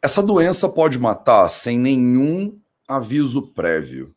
[0.00, 4.14] Essa doença pode matar sem nenhum aviso prévio.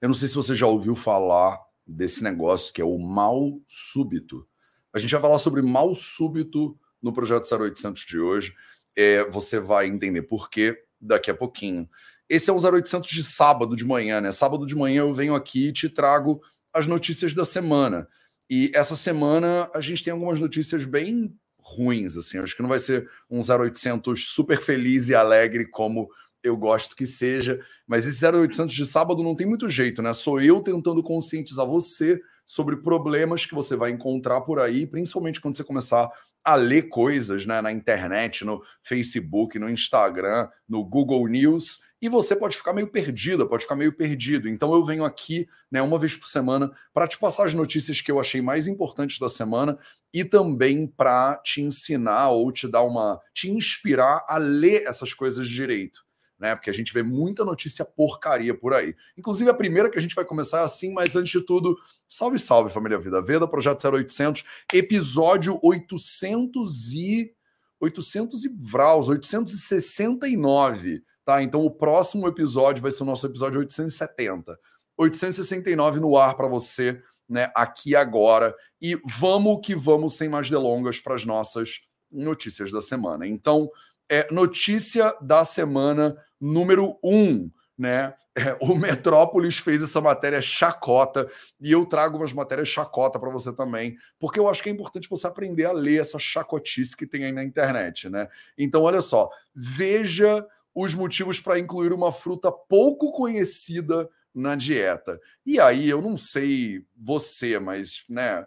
[0.00, 4.46] Eu não sei se você já ouviu falar desse negócio que é o mal súbito.
[4.92, 8.54] A gente vai falar sobre mal súbito no projeto 0800 de hoje.
[8.96, 11.88] É, você vai entender por quê daqui a pouquinho.
[12.28, 14.30] Esse é o 0800 de sábado de manhã, né?
[14.30, 16.40] Sábado de manhã eu venho aqui e te trago
[16.72, 18.06] as notícias da semana.
[18.48, 22.38] E essa semana a gente tem algumas notícias bem ruins, assim.
[22.38, 26.08] acho que não vai ser um 0800 super feliz e alegre como
[26.42, 30.12] eu gosto que seja, mas esse 0800 de sábado não tem muito jeito, né?
[30.12, 35.56] Sou eu tentando conscientizar você sobre problemas que você vai encontrar por aí, principalmente quando
[35.56, 36.10] você começar
[36.44, 42.36] a ler coisas né, na internet, no Facebook, no Instagram, no Google News, e você
[42.36, 44.46] pode ficar meio perdida, pode ficar meio perdido.
[44.46, 48.12] Então eu venho aqui, né, uma vez por semana, para te passar as notícias que
[48.12, 49.78] eu achei mais importantes da semana
[50.12, 55.48] e também para te ensinar ou te dar uma, te inspirar a ler essas coisas
[55.48, 56.04] direito
[56.38, 56.54] né?
[56.54, 58.94] Porque a gente vê muita notícia porcaria por aí.
[59.16, 61.74] Inclusive, a primeira que a gente vai começar é assim, mas antes de tudo,
[62.06, 67.32] salve, salve, família Vida Veda, projeto 0800, episódio 800 e
[67.80, 71.42] 800 e Vraus, 869, tá?
[71.42, 74.58] Então o próximo episódio vai ser o nosso episódio 870.
[74.96, 78.54] 869 no ar para você, né, aqui agora.
[78.80, 81.80] E vamos que vamos sem mais delongas para as nossas
[82.10, 83.26] notícias da semana.
[83.26, 83.68] Então,
[84.08, 88.14] é, notícia da semana número um, né?
[88.36, 91.30] É, o Metrópolis fez essa matéria chacota
[91.60, 95.08] e eu trago umas matérias chacota para você também, porque eu acho que é importante
[95.08, 98.28] você aprender a ler essa chacotice que tem aí na internet, né?
[98.58, 105.20] Então, olha só, veja os motivos para incluir uma fruta pouco conhecida na dieta.
[105.46, 108.44] E aí, eu não sei você, mas, né?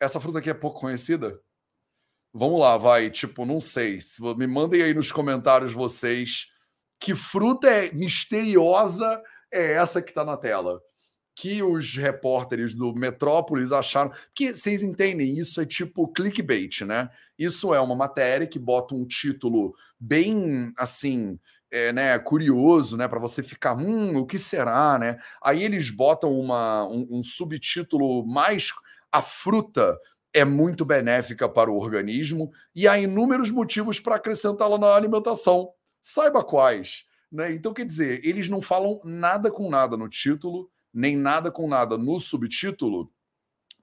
[0.00, 1.40] Essa fruta aqui é pouco conhecida?
[2.32, 3.10] Vamos lá, vai.
[3.10, 4.00] Tipo, não sei.
[4.36, 6.50] Me mandem aí nos comentários vocês
[6.98, 9.20] que fruta é misteriosa
[9.52, 10.80] é essa que está na tela.
[11.34, 14.12] Que os repórteres do Metrópolis acharam.
[14.34, 17.08] Que vocês entendem, isso é tipo clickbait, né?
[17.38, 21.38] Isso é uma matéria que bota um título bem assim.
[21.74, 25.18] É, né, curioso, né, para você ficar, hum, o que será, né?
[25.42, 28.74] Aí eles botam uma, um, um subtítulo mais
[29.10, 29.98] a fruta
[30.34, 35.70] é muito benéfica para o organismo e há inúmeros motivos para acrescentá-la na alimentação.
[36.00, 37.04] Saiba quais.
[37.30, 37.52] Né?
[37.52, 41.96] Então, quer dizer, eles não falam nada com nada no título, nem nada com nada
[41.96, 43.12] no subtítulo,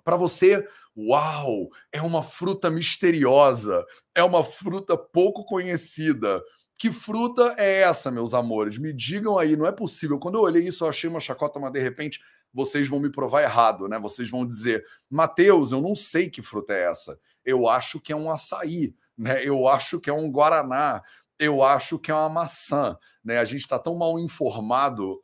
[0.04, 6.42] para você, uau, é uma fruta misteriosa, é uma fruta pouco conhecida.
[6.78, 8.78] Que fruta é essa, meus amores?
[8.78, 10.18] Me digam aí, não é possível.
[10.18, 12.20] Quando eu olhei isso, eu achei uma chacota, mas de repente
[12.54, 14.00] vocês vão me provar errado, né?
[14.00, 17.20] Vocês vão dizer, Mateus, eu não sei que fruta é essa.
[17.46, 19.46] Eu acho que é um açaí, né?
[19.46, 21.04] Eu acho que é um guaraná.
[21.38, 23.38] Eu acho que é uma maçã, né?
[23.38, 25.20] A gente está tão mal informado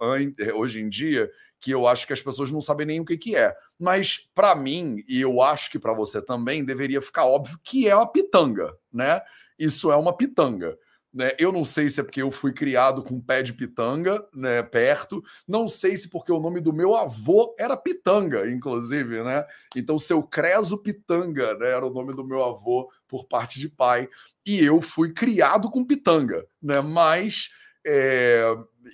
[0.54, 1.28] hoje em dia
[1.66, 3.52] que eu acho que as pessoas não sabem nem o que, que é.
[3.80, 7.96] Mas para mim, e eu acho que para você também, deveria ficar óbvio que é
[7.96, 9.20] uma pitanga, né?
[9.58, 10.78] Isso é uma pitanga.
[11.12, 11.32] Né?
[11.40, 15.24] Eu não sei se é porque eu fui criado com pé de pitanga né, perto,
[15.48, 19.44] não sei se porque o nome do meu avô era Pitanga, inclusive, né?
[19.76, 24.08] Então, seu Creso Pitanga né, era o nome do meu avô por parte de pai,
[24.46, 26.80] e eu fui criado com pitanga, né?
[26.82, 27.50] Mas
[27.86, 28.44] é,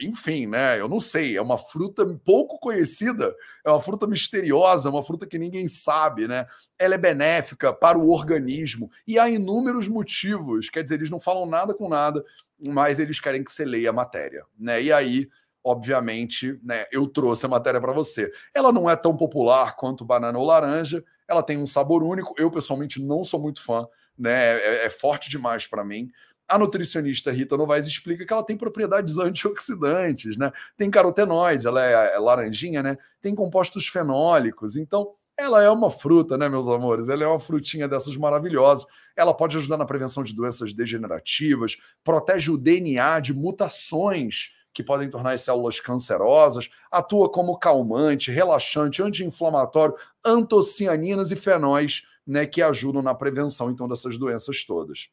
[0.01, 0.79] enfim, né?
[0.79, 3.33] Eu não sei, é uma fruta pouco conhecida,
[3.65, 6.45] é uma fruta misteriosa, uma fruta que ninguém sabe, né?
[6.77, 10.69] Ela é benéfica para o organismo e há inúmeros motivos.
[10.69, 12.23] Quer dizer, eles não falam nada com nada,
[12.67, 14.81] mas eles querem que você leia a matéria, né?
[14.81, 15.29] E aí,
[15.63, 16.85] obviamente, né?
[16.91, 18.29] Eu trouxe a matéria para você.
[18.53, 21.03] Ela não é tão popular quanto banana ou laranja.
[21.29, 22.33] Ela tem um sabor único.
[22.37, 23.87] Eu pessoalmente não sou muito fã,
[24.17, 24.57] né?
[24.57, 26.11] é, é forte demais para mim
[26.51, 30.51] a nutricionista Rita Novaes explica que ela tem propriedades antioxidantes, né?
[30.75, 32.97] Tem carotenoides, ela é, é laranjinha, né?
[33.21, 34.75] Tem compostos fenólicos.
[34.75, 37.07] Então, ela é uma fruta, né, meus amores?
[37.07, 38.85] Ela é uma frutinha dessas maravilhosas.
[39.15, 45.09] Ela pode ajudar na prevenção de doenças degenerativas, protege o DNA de mutações que podem
[45.09, 53.01] tornar as células cancerosas, atua como calmante, relaxante, anti-inflamatório, antocianinas e fenóis, né, que ajudam
[53.01, 55.09] na prevenção então dessas doenças todas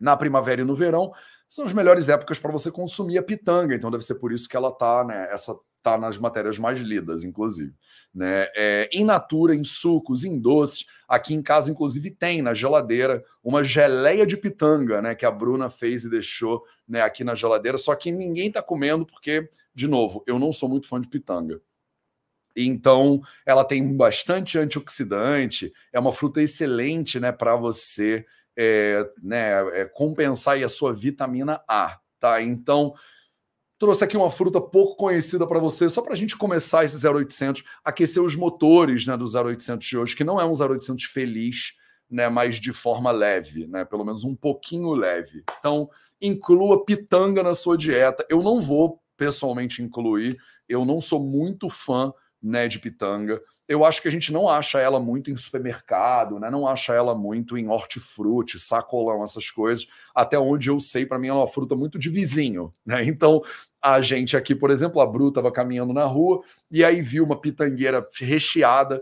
[0.00, 1.12] na primavera e no verão,
[1.48, 3.74] são as melhores épocas para você consumir a pitanga.
[3.74, 5.28] Então deve ser por isso que ela tá, né?
[5.32, 7.74] Essa tá nas matérias mais lidas, inclusive.
[8.14, 8.46] Né?
[8.56, 10.86] É, em natura, em sucos, em doces.
[11.08, 15.14] Aqui em casa, inclusive, tem na geladeira uma geleia de pitanga, né?
[15.14, 17.78] Que a Bruna fez e deixou né, aqui na geladeira.
[17.78, 21.60] Só que ninguém está comendo, porque, de novo, eu não sou muito fã de pitanga.
[22.56, 28.26] Então, ela tem bastante antioxidante, é uma fruta excelente né, para você
[28.62, 31.98] é, né, é, compensar a sua vitamina A.
[32.20, 32.42] tá?
[32.42, 32.92] Então,
[33.78, 37.64] trouxe aqui uma fruta pouco conhecida para você, só para a gente começar esse 0800,
[37.82, 41.72] aquecer os motores né, do 0800 de hoje, que não é um 0800 feliz,
[42.10, 45.42] né, mas de forma leve, né, pelo menos um pouquinho leve.
[45.58, 45.88] Então,
[46.20, 48.26] inclua pitanga na sua dieta.
[48.28, 50.36] Eu não vou pessoalmente incluir,
[50.68, 53.40] eu não sou muito fã né, de pitanga.
[53.70, 56.50] Eu acho que a gente não acha ela muito em supermercado, né?
[56.50, 59.86] Não acha ela muito em hortifruti, sacolão, essas coisas.
[60.12, 63.04] Até onde eu sei, para mim ela é uma fruta muito de vizinho, né?
[63.06, 63.40] Então,
[63.80, 67.40] a gente aqui, por exemplo, a Bru estava caminhando na rua e aí viu uma
[67.40, 69.00] pitangueira recheada,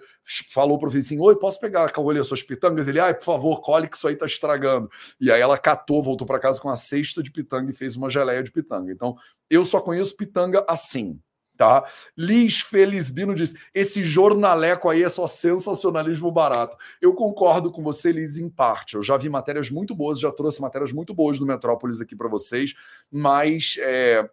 [0.53, 2.87] falou pro vizinho: Oi, posso pegar, colher suas pitangas?
[2.87, 4.91] Ele, ai, por favor, colhe que isso aí tá estragando.
[5.19, 8.11] E aí ela catou, voltou para casa com uma cesta de pitanga e fez uma
[8.11, 8.93] geleia de pitanga.
[8.93, 9.17] Então,
[9.49, 11.19] eu só conheço pitanga assim,
[11.59, 11.85] tá?
[12.17, 16.77] Liz Felizbino diz: esse jornaleco aí é só sensacionalismo barato.
[17.03, 18.95] Eu concordo com você, Liz, em parte.
[18.95, 22.29] Eu já vi matérias muito boas, já trouxe matérias muito boas do Metrópolis aqui para
[22.29, 22.75] vocês,
[23.11, 24.31] mas é,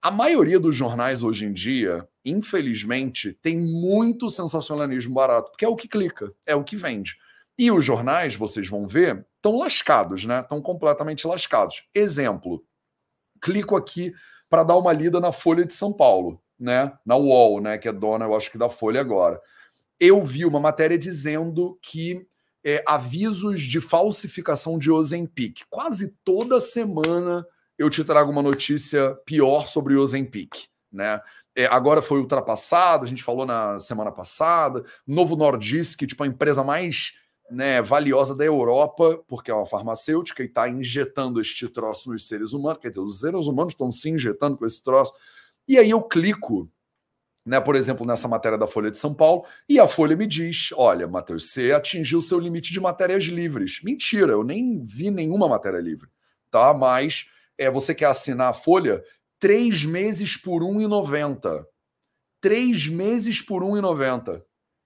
[0.00, 5.76] a maioria dos jornais hoje em dia, infelizmente, tem muito sensacionalismo barato, porque é o
[5.76, 7.18] que clica, é o que vende.
[7.58, 10.40] E os jornais, vocês vão ver, estão lascados, né?
[10.40, 11.82] Estão completamente lascados.
[11.92, 12.64] Exemplo:
[13.42, 14.14] clico aqui
[14.48, 17.92] para dar uma lida na Folha de São Paulo né, na UOL, né, que é
[17.92, 19.40] dona, eu acho que da Folha agora.
[20.00, 22.26] Eu vi uma matéria dizendo que
[22.64, 25.62] é, avisos de falsificação de Ozempic.
[25.70, 27.46] Quase toda semana
[27.78, 31.20] eu te trago uma notícia pior sobre Ozempic, né?
[31.56, 34.84] É, agora foi ultrapassado, a gente falou na semana passada.
[35.06, 37.14] Novo Nordisk, tipo a empresa mais
[37.50, 42.52] né, valiosa da Europa, porque é uma farmacêutica e está injetando este troço nos seres
[42.52, 42.80] humanos.
[42.80, 45.12] Quer dizer, os seres humanos estão se injetando com esse troço.
[45.68, 46.72] E aí eu clico,
[47.44, 50.70] né, por exemplo, nessa matéria da Folha de São Paulo, e a Folha me diz:
[50.72, 53.82] olha, Matheus, você atingiu o seu limite de matérias livres.
[53.82, 56.08] Mentira, eu nem vi nenhuma matéria livre,
[56.50, 56.72] tá?
[56.72, 57.26] Mas
[57.58, 59.04] é, você quer assinar a Folha
[59.38, 61.66] três meses por R$ 1,90.
[62.40, 64.42] Três meses por R$ 1,90.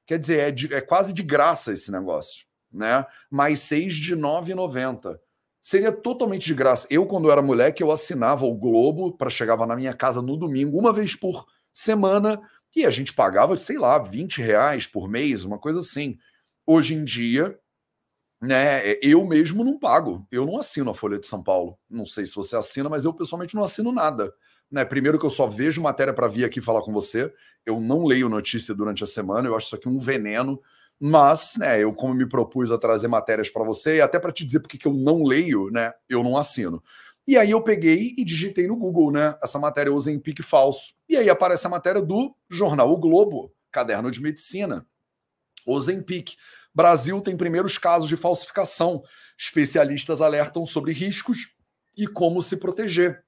[0.07, 3.07] Quer dizer, é, de, é quase de graça esse negócio, né?
[3.31, 5.19] Mais seis de R$ 9,90
[5.63, 6.89] seria totalmente de graça.
[6.91, 10.77] Eu, quando era moleque, eu assinava o Globo para chegava na minha casa no domingo,
[10.77, 12.43] uma vez por semana,
[12.75, 16.19] e a gente pagava, sei lá, 20 reais por mês, uma coisa assim.
[16.67, 17.57] Hoje em dia,
[18.41, 20.27] né, eu mesmo não pago.
[20.33, 21.79] Eu não assino a Folha de São Paulo.
[21.89, 24.35] Não sei se você assina, mas eu pessoalmente não assino nada.
[24.69, 27.33] Né, primeiro que eu só vejo matéria para vir aqui falar com você.
[27.65, 30.61] Eu não leio notícia durante a semana, eu acho isso aqui um veneno.
[31.05, 34.47] Mas, né, eu como me propus a trazer matérias para você, e até para te
[34.47, 36.81] dizer porque que eu não leio, né, eu não assino.
[37.27, 40.95] E aí eu peguei e digitei no Google, né, essa matéria Ozempic falso.
[41.09, 44.87] E aí aparece a matéria do jornal O Globo, caderno de medicina.
[45.67, 46.37] Ozempic.
[46.73, 49.03] Brasil tem primeiros casos de falsificação.
[49.37, 51.53] Especialistas alertam sobre riscos
[51.99, 53.25] e como se proteger.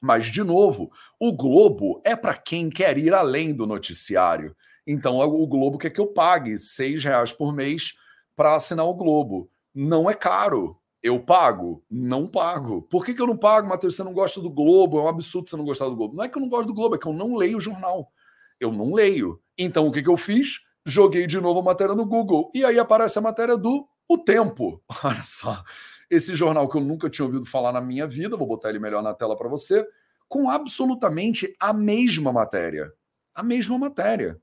[0.00, 0.90] Mas, de novo,
[1.20, 4.56] o Globo é para quem quer ir além do noticiário.
[4.90, 7.92] Então o Globo quer que eu pague seis reais por mês
[8.34, 9.50] para assinar o Globo.
[9.74, 10.80] Não é caro.
[11.02, 11.84] Eu pago?
[11.90, 12.80] Não pago.
[12.82, 13.94] Por que, que eu não pago, Matheus?
[13.94, 14.98] Você não gosta do Globo?
[14.98, 16.16] É um absurdo você não gostar do Globo.
[16.16, 18.10] Não é que eu não gosto do Globo, é que eu não leio o jornal.
[18.58, 19.38] Eu não leio.
[19.58, 20.60] Então o que, que eu fiz?
[20.86, 22.50] Joguei de novo a matéria no Google.
[22.54, 24.82] E aí aparece a matéria do O Tempo.
[25.04, 25.62] Olha só.
[26.10, 29.02] Esse jornal que eu nunca tinha ouvido falar na minha vida, vou botar ele melhor
[29.02, 29.86] na tela para você,
[30.26, 32.90] com absolutamente a mesma matéria.
[33.34, 34.40] A mesma matéria.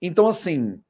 [0.00, 0.80] Então, assim,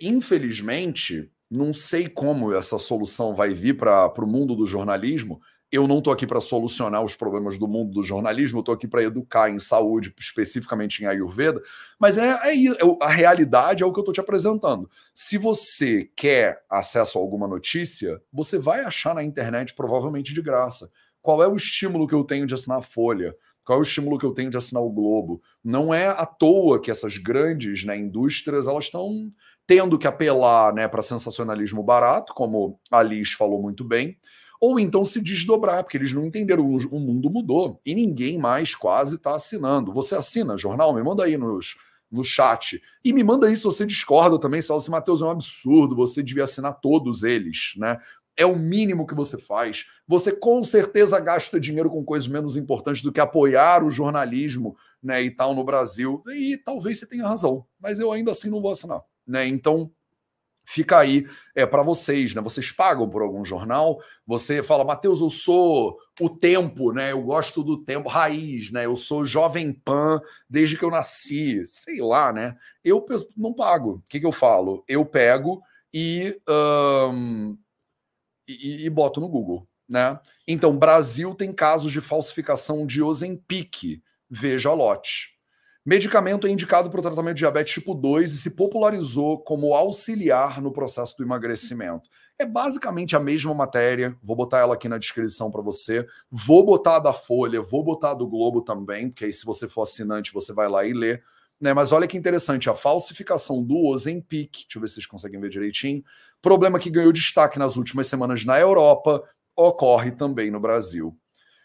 [0.00, 5.40] infelizmente, não sei como essa solução vai vir para o mundo do jornalismo.
[5.70, 8.88] Eu não estou aqui para solucionar os problemas do mundo do jornalismo, eu estou aqui
[8.88, 11.62] para educar em saúde, especificamente em Ayurveda,
[11.98, 14.90] mas é, é, é a realidade é o que eu estou te apresentando.
[15.12, 20.90] Se você quer acesso a alguma notícia, você vai achar na internet provavelmente de graça.
[21.20, 23.36] Qual é o estímulo que eu tenho de assinar a Folha?
[23.68, 25.42] Qual é o estímulo que eu tenho de assinar o Globo?
[25.62, 29.30] Não é à toa que essas grandes né, indústrias elas estão
[29.66, 34.16] tendo que apelar né, para sensacionalismo barato, como a Liz falou muito bem,
[34.58, 39.16] ou então se desdobrar, porque eles não entenderam, o mundo mudou e ninguém mais quase
[39.16, 39.92] está assinando.
[39.92, 40.94] Você assina jornal?
[40.94, 41.74] Me manda aí nos,
[42.10, 42.80] no chat.
[43.04, 45.94] E me manda aí se você discorda também, se fala assim, Matheus, é um absurdo,
[45.94, 47.98] você devia assinar todos eles, né?
[48.38, 49.86] É o mínimo que você faz.
[50.06, 55.20] Você com certeza gasta dinheiro com coisas menos importantes do que apoiar o jornalismo né,
[55.20, 56.22] e tal no Brasil.
[56.28, 59.02] E talvez você tenha razão, mas eu ainda assim não vou assinar.
[59.26, 59.48] Né?
[59.48, 59.90] Então,
[60.64, 62.40] fica aí é para vocês, né?
[62.40, 67.10] Vocês pagam por algum jornal, você fala, Matheus, eu sou o tempo, né?
[67.10, 68.86] Eu gosto do tempo raiz, né?
[68.86, 72.56] Eu sou jovem pan desde que eu nasci, sei lá, né?
[72.84, 73.04] Eu
[73.36, 73.94] não pago.
[73.94, 74.84] O que, que eu falo?
[74.86, 75.60] Eu pego
[75.92, 76.38] e
[78.48, 79.68] e, e, boto no Google.
[79.88, 80.18] né?
[80.46, 85.38] Então, Brasil tem casos de falsificação de Ozempic, veja lote.
[85.84, 90.60] Medicamento é indicado para o tratamento de diabetes tipo 2 e se popularizou como auxiliar
[90.60, 92.10] no processo do emagrecimento.
[92.38, 96.06] É basicamente a mesma matéria, vou botar ela aqui na descrição para você.
[96.30, 99.66] Vou botar a da Folha, vou botar a do Globo também, porque aí se você
[99.66, 101.22] for assinante, você vai lá e lê.
[101.60, 101.74] Né?
[101.74, 105.50] Mas olha que interessante, a falsificação do Ozempic, deixa eu ver se vocês conseguem ver
[105.50, 106.04] direitinho,
[106.40, 109.22] problema que ganhou destaque nas últimas semanas na Europa,
[109.56, 111.16] ocorre também no Brasil.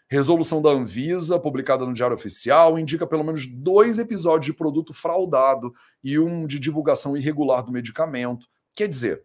[0.10, 5.74] Resolução da Anvisa, publicada no Diário Oficial, indica pelo menos dois episódios de produto fraudado
[6.04, 8.48] e um de divulgação irregular do medicamento.
[8.76, 9.24] Quer dizer,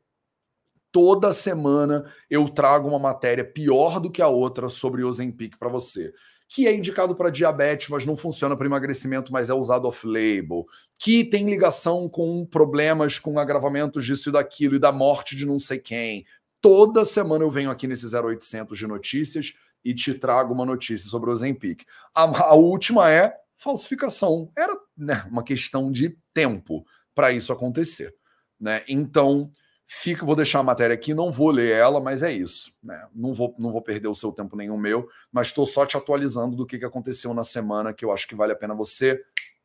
[0.93, 6.13] toda semana eu trago uma matéria pior do que a outra sobre Ozempic para você.
[6.49, 10.67] Que é indicado para diabetes, mas não funciona para emagrecimento, mas é usado off-label.
[10.99, 15.59] Que tem ligação com problemas, com agravamentos disso e daquilo, e da morte de não
[15.59, 16.25] sei quem.
[16.61, 19.53] Toda semana eu venho aqui nesse 0800 de notícias
[19.85, 21.85] e te trago uma notícia sobre o Ozempic.
[22.15, 24.51] A, a última é falsificação.
[24.57, 28.15] Era né, uma questão de tempo para isso acontecer.
[28.59, 28.83] Né?
[28.89, 29.51] Então,
[29.91, 32.71] fica, vou deixar a matéria aqui, não vou ler ela, mas é isso.
[32.83, 33.09] Né?
[33.15, 36.55] Não, vou, não vou perder o seu tempo nenhum meu, mas estou só te atualizando
[36.55, 39.19] do que, que aconteceu na semana, que eu acho que vale a pena você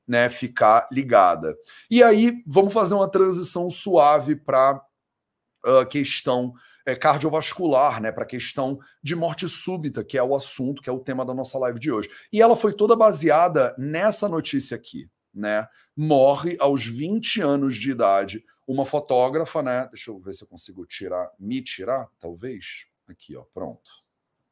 [0.08, 1.58] né, ficar ligada.
[1.92, 4.82] E aí, vamos fazer uma transição suave para
[5.66, 6.54] a uh, questão
[6.86, 10.94] é, cardiovascular, né, para a questão de morte súbita, que é o assunto, que é
[10.94, 12.10] o tema da nossa live de hoje.
[12.32, 15.68] E ela foi toda baseada nessa notícia aqui, né?
[15.96, 19.88] Morre aos 20 anos de idade uma fotógrafa, né?
[19.88, 22.86] Deixa eu ver se eu consigo tirar, me tirar, talvez.
[23.08, 23.92] Aqui, ó, pronto.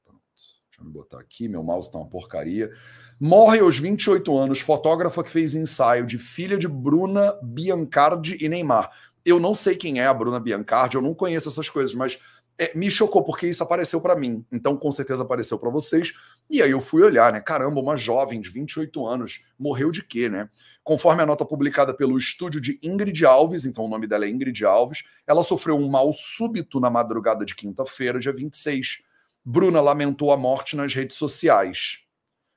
[0.03, 0.22] pronto.
[0.36, 2.72] Deixa eu me botar aqui, meu mouse tá uma porcaria.
[3.20, 8.91] Morre aos 28 anos, fotógrafa que fez ensaio de filha de Bruna Biancardi e Neymar
[9.24, 12.20] eu não sei quem é a Bruna Biancardi, eu não conheço essas coisas, mas
[12.62, 14.46] é, me chocou porque isso apareceu para mim.
[14.51, 16.13] Então, com certeza apareceu para vocês.
[16.48, 17.39] E aí eu fui olhar, né?
[17.39, 20.48] Caramba, uma jovem de 28 anos morreu de quê, né?
[20.84, 24.63] Conforme a nota publicada pelo estúdio de Ingrid Alves, então o nome dela é Ingrid
[24.63, 29.01] Alves, ela sofreu um mal súbito na madrugada de quinta-feira, dia 26.
[29.44, 31.98] Bruna lamentou a morte nas redes sociais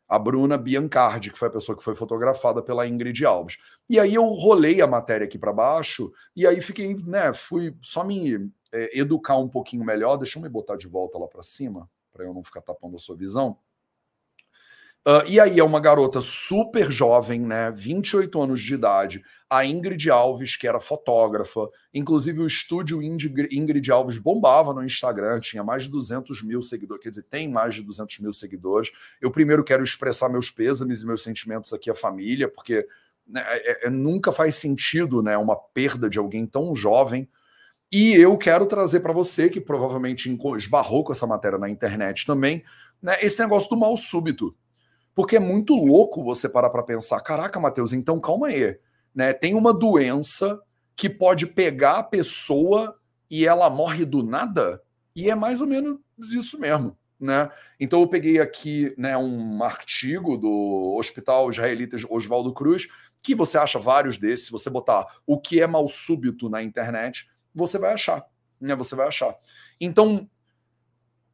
[0.09, 3.57] a Bruna Biancardi, que foi a pessoa que foi fotografada pela Ingrid Alves.
[3.89, 8.05] E aí eu rolei a matéria aqui para baixo e aí fiquei, né, fui só
[8.05, 10.17] me é, educar um pouquinho melhor.
[10.17, 12.99] Deixa eu me botar de volta lá para cima, para eu não ficar tapando a
[12.99, 13.57] sua visão.
[15.07, 20.09] Uh, e aí é uma garota super jovem, né, 28 anos de idade, a Ingrid
[20.09, 25.91] Alves, que era fotógrafa, inclusive o estúdio Ingrid Alves bombava no Instagram, tinha mais de
[25.91, 28.93] 200 mil seguidores, quer dizer, tem mais de 200 mil seguidores.
[29.21, 32.89] Eu primeiro quero expressar meus pêsames e meus sentimentos aqui à família, porque
[33.27, 37.29] né, é, é, nunca faz sentido né, uma perda de alguém tão jovem.
[37.95, 42.65] E eu quero trazer para você, que provavelmente esbarrou com essa matéria na internet também,
[43.01, 44.55] né, esse negócio do mal súbito
[45.15, 48.77] porque é muito louco você parar para pensar, caraca, Matheus, então calma aí,
[49.15, 49.33] né?
[49.33, 50.61] Tem uma doença
[50.97, 52.99] que pode pegar a pessoa
[53.31, 54.83] e ela morre do nada?
[55.15, 55.99] E é mais ou menos
[56.33, 57.49] isso mesmo, né?
[57.79, 62.89] Então eu peguei aqui, né, um artigo do Hospital Israelita Oswaldo Cruz,
[63.23, 67.31] que você acha vários desses, se você botar o que é mal súbito na internet,
[67.55, 68.27] você vai achar,
[68.61, 68.75] né?
[68.75, 69.37] Você vai achar.
[69.81, 70.29] Então,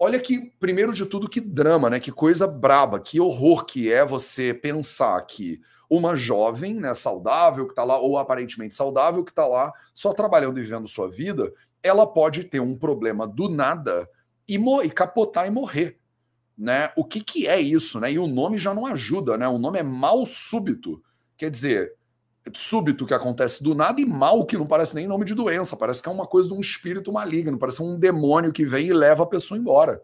[0.03, 2.01] Olha que, primeiro de tudo, que drama, né?
[2.01, 5.61] Que coisa braba, que horror que é você pensar que
[5.91, 10.59] uma jovem, né, saudável, que está lá, ou aparentemente saudável, que está lá só trabalhando
[10.59, 14.09] e vivendo sua vida, ela pode ter um problema do nada
[14.49, 15.99] e, e capotar e morrer.
[16.57, 16.91] Né?
[16.97, 18.01] O que, que é isso?
[18.01, 18.13] Né?
[18.13, 19.49] E o nome já não ajuda, né?
[19.49, 21.03] O nome é mal súbito.
[21.37, 21.93] Quer dizer,
[22.59, 26.03] súbito que acontece do nada e mal que não parece nem nome de doença, parece
[26.03, 29.23] que é uma coisa de um espírito maligno, parece um demônio que vem e leva
[29.23, 30.03] a pessoa embora.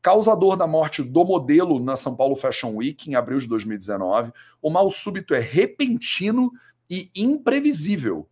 [0.00, 4.70] Causador da morte do modelo na São Paulo Fashion Week em abril de 2019, o
[4.70, 6.52] mal súbito é repentino
[6.88, 8.28] e imprevisível.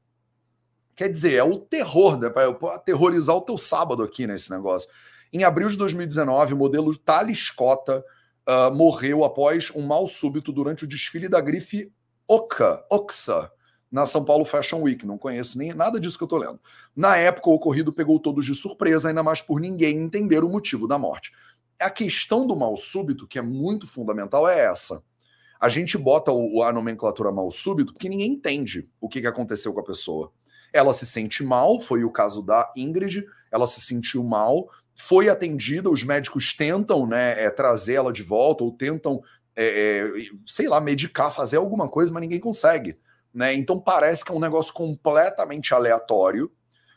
[0.94, 2.30] Quer dizer, é o terror, né?
[2.30, 4.88] Para aterrorizar o teu sábado aqui nesse negócio.
[5.32, 8.02] Em abril de 2019, o modelo Thales Cota
[8.48, 11.92] uh, morreu após um mal súbito durante o desfile da grife
[12.28, 13.50] Oca, Oxa,
[13.90, 15.06] na São Paulo Fashion Week.
[15.06, 16.60] Não conheço nem nada disso que eu tô lendo.
[16.94, 20.88] Na época, o ocorrido pegou todos de surpresa, ainda mais por ninguém entender o motivo
[20.88, 21.32] da morte.
[21.78, 25.02] A questão do mal súbito, que é muito fundamental, é essa.
[25.60, 29.72] A gente bota o, a nomenclatura mal súbito porque ninguém entende o que, que aconteceu
[29.72, 30.32] com a pessoa.
[30.72, 35.88] Ela se sente mal, foi o caso da Ingrid, ela se sentiu mal, foi atendida,
[35.88, 39.22] os médicos tentam né, é, trazer ela de volta ou tentam
[39.56, 40.12] é, é,
[40.46, 42.98] sei lá, medicar, fazer alguma coisa, mas ninguém consegue.
[43.32, 43.54] Né?
[43.54, 46.50] Então parece que é um negócio completamente aleatório.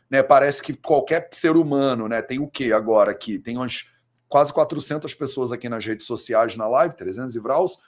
[0.10, 0.22] Né?
[0.22, 3.40] Parece que qualquer ser humano né, tem o que agora aqui?
[3.40, 3.90] Tem umas
[4.28, 7.80] quase 400 pessoas aqui nas redes sociais na live, 300 e Vraus,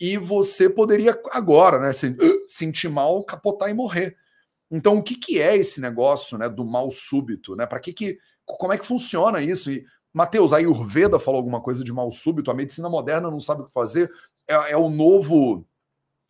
[0.00, 2.16] e você poderia agora, né, se,
[2.48, 4.16] sentir mal, capotar e morrer.
[4.70, 7.66] Então, o que, que é esse negócio, né, do mal súbito, né?
[7.66, 9.70] Para que que como é que funciona isso?
[9.70, 13.62] E Mateus, a Ayurveda falou alguma coisa de mal súbito, a medicina moderna não sabe
[13.62, 14.10] o que fazer.
[14.48, 15.64] É, é o novo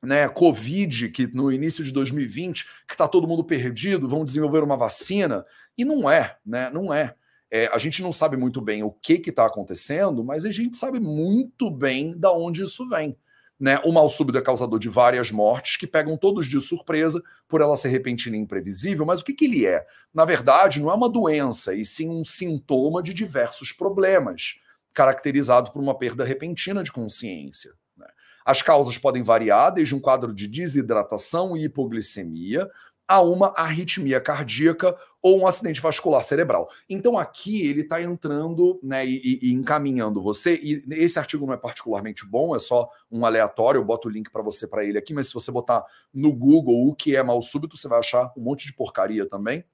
[0.02, 4.76] né, Covid, que no início de 2020, que está todo mundo perdido, vão desenvolver uma
[4.76, 5.44] vacina.
[5.76, 6.70] E não é, né?
[6.70, 7.14] Não é.
[7.50, 11.00] é a gente não sabe muito bem o que está acontecendo, mas a gente sabe
[11.00, 13.16] muito bem da onde isso vem.
[13.60, 13.78] Né?
[13.84, 17.76] O mal súbito é causador de várias mortes que pegam todos de surpresa por ela
[17.76, 19.04] ser repentina e imprevisível.
[19.04, 19.86] Mas o que, que ele é?
[20.14, 24.54] Na verdade, não é uma doença, e sim um sintoma de diversos problemas,
[24.94, 27.72] caracterizado por uma perda repentina de consciência.
[27.98, 28.06] Né?
[28.46, 32.66] As causas podem variar desde um quadro de desidratação e hipoglicemia
[33.06, 36.68] a uma arritmia cardíaca ou um acidente vascular cerebral.
[36.88, 41.58] Então aqui ele está entrando né, e, e, encaminhando você, e esse artigo não é
[41.58, 45.12] particularmente bom, é só um aleatório, eu boto o link para você para ele aqui,
[45.12, 48.42] mas se você botar no Google o que é mal súbito, você vai achar um
[48.42, 49.64] monte de porcaria também.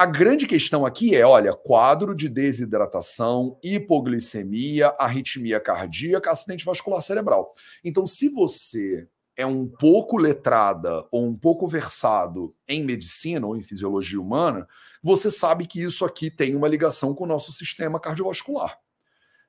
[0.00, 7.52] A grande questão aqui é, olha, quadro de desidratação, hipoglicemia, arritmia cardíaca, acidente vascular cerebral.
[7.84, 9.06] Então, se você
[9.40, 14.68] é um pouco letrada ou um pouco versado em medicina ou em fisiologia humana,
[15.02, 18.78] você sabe que isso aqui tem uma ligação com o nosso sistema cardiovascular.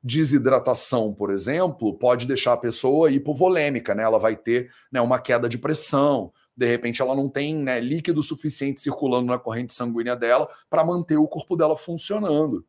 [0.02, 4.04] Desidratação, por exemplo, pode deixar a pessoa hipovolêmica, né?
[4.04, 8.24] Ela vai ter né, uma queda de pressão, de repente ela não tem né, líquido
[8.24, 12.66] suficiente circulando na corrente sanguínea dela para manter o corpo dela funcionando.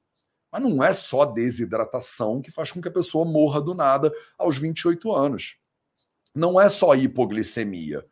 [0.51, 4.59] Mas não é só desidratação que faz com que a pessoa morra do nada aos
[4.59, 5.62] 28 anos
[6.35, 8.05] não é só hipoglicemia.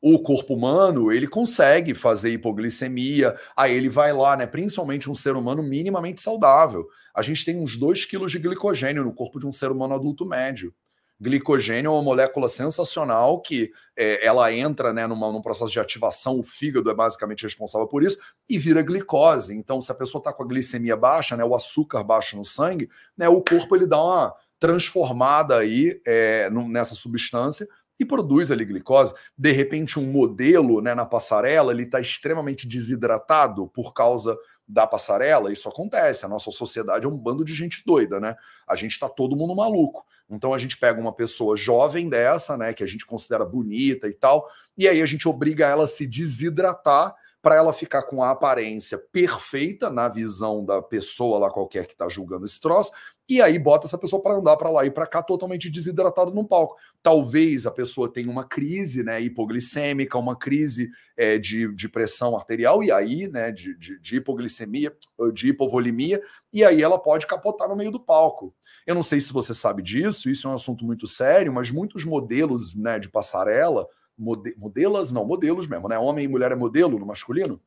[0.00, 4.46] O corpo humano, ele consegue fazer hipoglicemia, aí ele vai lá, né?
[4.46, 6.86] Principalmente um ser humano minimamente saudável.
[7.12, 10.24] A gente tem uns 2 quilos de glicogênio no corpo de um ser humano adulto
[10.24, 10.72] médio.
[11.20, 16.38] Glicogênio é uma molécula sensacional que é, ela entra né, numa, num processo de ativação,
[16.38, 19.56] o fígado é basicamente responsável por isso, e vira glicose.
[19.56, 22.88] Então, se a pessoa está com a glicemia baixa, né, o açúcar baixo no sangue,
[23.16, 27.66] né, o corpo ele dá uma transformada aí é, nessa substância
[27.98, 29.14] e produz ali glicose.
[29.36, 35.52] De repente, um modelo né, na passarela ele está extremamente desidratado por causa da passarela.
[35.52, 36.24] Isso acontece.
[36.24, 38.36] A nossa sociedade é um bando de gente doida, né?
[38.68, 40.04] A gente está todo mundo maluco.
[40.30, 44.12] Então a gente pega uma pessoa jovem dessa, né, que a gente considera bonita e
[44.12, 48.30] tal, e aí a gente obriga ela a se desidratar para ela ficar com a
[48.30, 52.90] aparência perfeita na visão da pessoa lá qualquer que está julgando esse troço,
[53.28, 56.48] e aí bota essa pessoa para andar para lá e para cá totalmente desidratado no
[56.48, 56.76] palco.
[57.02, 62.82] Talvez a pessoa tenha uma crise né, hipoglicêmica, uma crise é, de, de pressão arterial,
[62.82, 64.96] e aí, né, de, de, de hipoglicemia,
[65.34, 66.22] de hipovolemia,
[66.52, 68.54] e aí ela pode capotar no meio do palco.
[68.86, 72.04] Eu não sei se você sabe disso, isso é um assunto muito sério, mas muitos
[72.06, 73.86] modelos né, de passarela,
[74.18, 75.98] mode, modelas, não, modelos mesmo, né?
[75.98, 77.60] Homem e mulher é modelo no masculino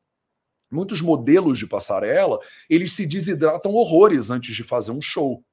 [0.71, 5.43] muitos modelos de passarela, eles se desidratam horrores antes de fazer um show.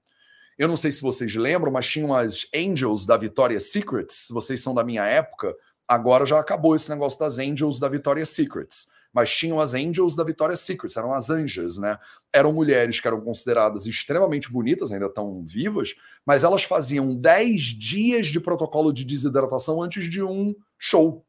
[0.56, 4.26] Eu não sei se vocês lembram, mas tinham as Angels da Victoria's Secrets.
[4.26, 5.54] Se vocês são da minha época,
[5.86, 8.86] agora já acabou esse negócio das Angels da Victoria's Secrets.
[9.12, 11.98] Mas tinham as Angels da Victoria's Secrets, eram as anjas, né?
[12.32, 15.94] Eram mulheres que eram consideradas extremamente bonitas, ainda estão vivas,
[16.24, 21.24] mas elas faziam 10 dias de protocolo de desidratação antes de um show.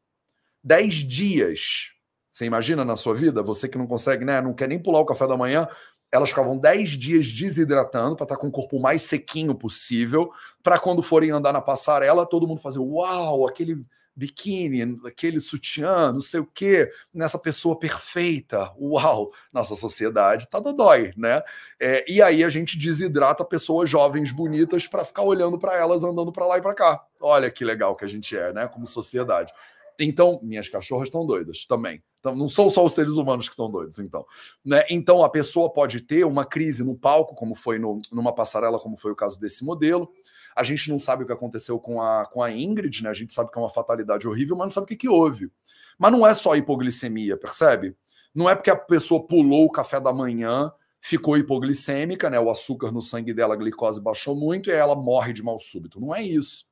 [0.62, 1.90] 10 dias.
[2.30, 4.40] Você imagina na sua vida, você que não consegue, né?
[4.40, 5.66] Não quer nem pular o café da manhã,
[6.12, 10.30] elas ficavam 10 dias desidratando para estar tá com o corpo mais sequinho possível,
[10.62, 13.84] para quando forem andar na passarela, todo mundo fazer uau, aquele
[14.14, 21.12] biquíni, aquele sutiã, não sei o quê, nessa pessoa perfeita, uau, nossa sociedade tá dói,
[21.16, 21.42] né?
[21.80, 26.32] É, e aí a gente desidrata pessoas jovens bonitas para ficar olhando para elas andando
[26.32, 27.04] para lá e para cá.
[27.20, 29.52] Olha que legal que a gente é, né, como sociedade.
[29.98, 32.02] Então, minhas cachorras estão doidas também.
[32.20, 34.24] Então, não são só os seres humanos que estão doidos, então.
[34.64, 34.82] Né?
[34.90, 38.96] Então, a pessoa pode ter uma crise no palco, como foi no, numa passarela, como
[38.96, 40.10] foi o caso desse modelo.
[40.54, 43.10] A gente não sabe o que aconteceu com a, com a Ingrid, né?
[43.10, 45.50] A gente sabe que é uma fatalidade horrível, mas não sabe o que, que houve.
[45.98, 47.96] Mas não é só hipoglicemia, percebe?
[48.34, 52.38] Não é porque a pessoa pulou o café da manhã, ficou hipoglicêmica, né?
[52.38, 56.00] O açúcar no sangue dela, a glicose baixou muito e ela morre de mal súbito.
[56.00, 56.70] Não é isso.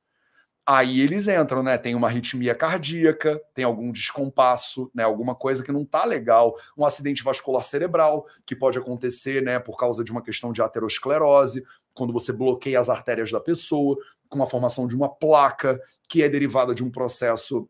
[0.71, 1.79] Aí eles entram, né?
[1.79, 5.01] Tem uma arritmia cardíaca, tem algum descompasso, né?
[5.01, 9.57] Alguma coisa que não tá legal, um acidente vascular cerebral que pode acontecer, né?
[9.57, 11.65] Por causa de uma questão de aterosclerose,
[11.99, 13.97] quando você bloqueia as artérias da pessoa,
[14.29, 17.69] com a formação de uma placa que é derivada de um processo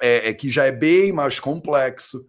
[0.00, 2.26] é, é, que já é bem mais complexo.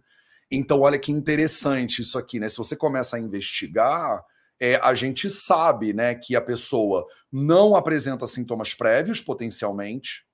[0.48, 2.48] Então, olha que interessante isso aqui, né?
[2.48, 4.24] Se você começa a investigar,
[4.60, 10.24] é, a gente sabe né, que a pessoa não apresenta sintomas prévios, potencialmente.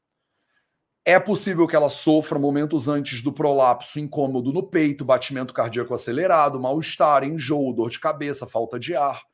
[1.02, 6.60] É possível que ela sofra momentos antes do prolapso, incômodo no peito, batimento cardíaco acelerado,
[6.60, 9.29] mal-estar, enjoo, dor de cabeça, falta de ar.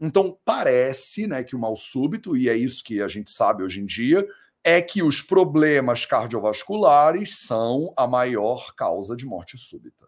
[0.00, 3.80] Então, parece né, que o mal súbito, e é isso que a gente sabe hoje
[3.80, 4.26] em dia,
[4.64, 10.06] é que os problemas cardiovasculares são a maior causa de morte súbita.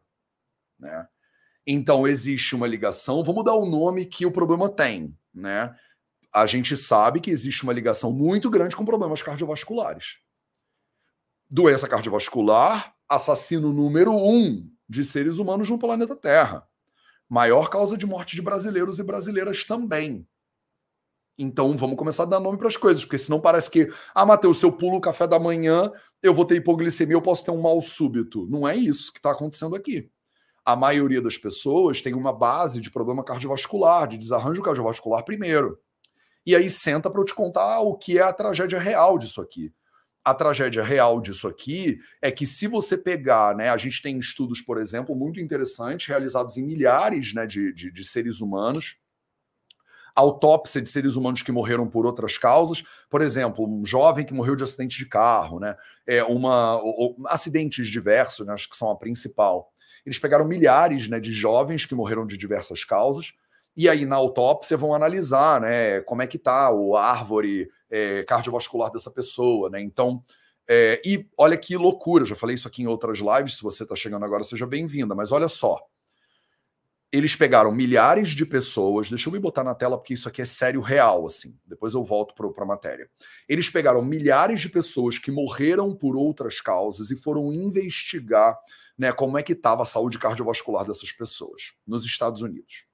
[0.79, 1.07] Né?
[1.67, 5.17] Então, existe uma ligação, vamos dar o nome que o problema tem.
[5.33, 5.75] Né?
[6.33, 10.17] A gente sabe que existe uma ligação muito grande com problemas cardiovasculares.
[11.51, 16.67] Doença cardiovascular, assassino número um de seres humanos no planeta Terra.
[17.33, 20.29] Maior causa de morte de brasileiros e brasileiras também.
[21.39, 24.59] Então vamos começar a dar nome para as coisas, porque senão parece que, ah, Matheus,
[24.59, 25.91] se eu pulo o café da manhã,
[26.23, 28.47] eu vou ter hipoglicemia, eu posso ter um mal súbito.
[28.51, 30.11] Não é isso que está acontecendo aqui.
[30.63, 35.81] A maioria das pessoas tem uma base de problema cardiovascular, de desarranjo cardiovascular primeiro.
[36.45, 39.73] E aí senta para eu te contar o que é a tragédia real disso aqui
[40.25, 44.61] a tragédia real disso aqui é que se você pegar, né, a gente tem estudos,
[44.61, 48.97] por exemplo, muito interessantes, realizados em milhares né, de, de, de seres humanos,
[50.15, 54.55] autópsia de seres humanos que morreram por outras causas, por exemplo, um jovem que morreu
[54.55, 58.97] de acidente de carro, né, é uma, ou, acidentes diversos, né, acho que são a
[58.97, 59.73] principal.
[60.07, 63.33] Eles pegaram milhares né, de jovens que morreram de diversas causas,
[63.77, 68.91] e aí na autópsia vão analisar né, como é que tá o árvore é, cardiovascular
[68.91, 69.83] dessa pessoa, né?
[69.83, 70.25] Então,
[70.67, 73.95] é, e olha que loucura, já falei isso aqui em outras lives, se você está
[73.95, 75.79] chegando agora, seja bem-vinda, mas olha só.
[77.13, 80.47] Eles pegaram milhares de pessoas, deixa eu me botar na tela porque isso aqui é
[80.47, 83.11] sério real, assim, depois eu volto para a matéria.
[83.47, 88.59] Eles pegaram milhares de pessoas que morreram por outras causas e foram investigar
[88.97, 92.87] né, como é que estava a saúde cardiovascular dessas pessoas nos Estados Unidos.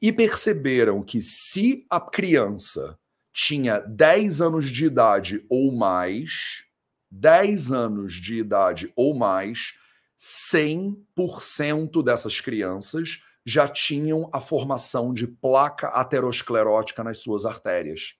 [0.00, 2.98] E perceberam que se a criança
[3.36, 6.64] tinha 10 anos de idade ou mais,
[7.10, 9.74] 10 anos de idade ou mais,
[10.18, 18.14] 100% dessas crianças já tinham a formação de placa aterosclerótica nas suas artérias.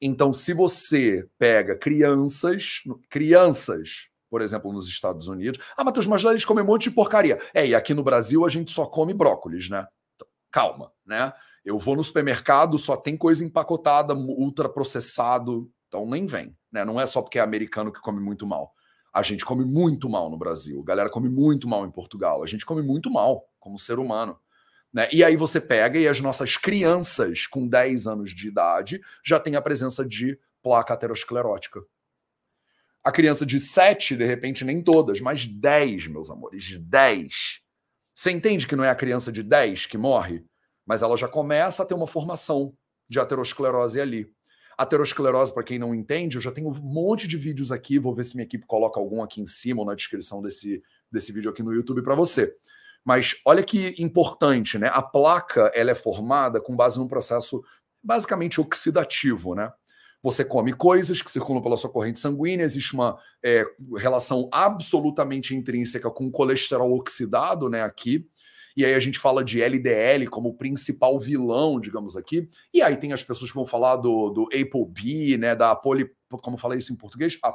[0.00, 6.30] Então, se você pega crianças, crianças, por exemplo, nos Estados Unidos, ah, Matheus, mas lá
[6.30, 7.38] eles comem um monte de porcaria.
[7.52, 9.86] É, e aqui no Brasil a gente só come brócolis, né?
[10.14, 11.34] Então, calma, né?
[11.64, 16.56] Eu vou no supermercado, só tem coisa empacotada, ultraprocessado, então nem vem.
[16.70, 16.84] Né?
[16.84, 18.74] Não é só porque é americano que come muito mal.
[19.14, 22.46] A gente come muito mal no Brasil, a galera come muito mal em Portugal, a
[22.46, 24.38] gente come muito mal como ser humano.
[24.92, 25.08] Né?
[25.12, 29.54] E aí você pega e as nossas crianças com 10 anos de idade já tem
[29.54, 31.80] a presença de placa aterosclerótica.
[33.04, 37.60] A criança de 7, de repente, nem todas, mas 10, meus amores, 10.
[38.14, 40.44] Você entende que não é a criança de 10 que morre?
[40.86, 42.74] Mas ela já começa a ter uma formação
[43.08, 44.30] de aterosclerose ali.
[44.76, 48.24] Aterosclerose, para quem não entende, eu já tenho um monte de vídeos aqui, vou ver
[48.24, 51.62] se minha equipe coloca algum aqui em cima ou na descrição desse, desse vídeo aqui
[51.62, 52.54] no YouTube para você.
[53.04, 54.90] Mas olha que importante, né?
[54.92, 57.62] A placa ela é formada com base num processo
[58.02, 59.70] basicamente oxidativo, né?
[60.22, 63.64] Você come coisas que circulam pela sua corrente sanguínea, existe uma é,
[63.96, 67.82] relação absolutamente intrínseca com colesterol oxidado, né?
[67.82, 68.28] Aqui,
[68.76, 72.48] e aí a gente fala de LDL como o principal vilão, digamos aqui.
[72.72, 76.10] E aí tem as pessoas que vão falar do, do ApoB, né, da poli...
[76.28, 77.38] Como fala isso em português?
[77.42, 77.52] A.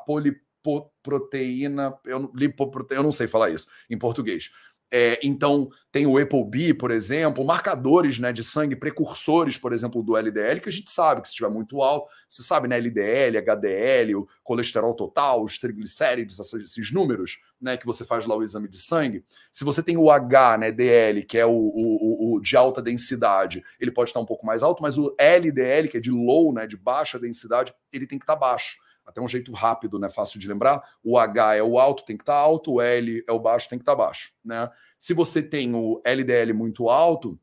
[2.05, 4.51] Eu, lipoproteína, eu não sei falar isso em português.
[4.89, 10.15] É, então, tem o ApoB, por exemplo, marcadores né, de sangue, precursores, por exemplo, do
[10.15, 14.15] LDL, que a gente sabe que se estiver muito alto, você sabe, né, LDL, HDL,
[14.15, 18.77] o colesterol total, os triglicérides, esses números, né, que você faz lá o exame de
[18.77, 19.25] sangue.
[19.51, 23.63] Se você tem o H, né, DL, que é o, o, o de alta densidade,
[23.79, 26.65] ele pode estar um pouco mais alto, mas o LDL, que é de low, né,
[26.65, 30.47] de baixa densidade, ele tem que estar baixo até um jeito rápido, né, fácil de
[30.47, 30.83] lembrar.
[31.01, 33.69] O H é o alto, tem que estar tá alto, o L é o baixo,
[33.69, 34.69] tem que estar tá baixo, né?
[34.99, 37.39] Se você tem o LDL muito alto,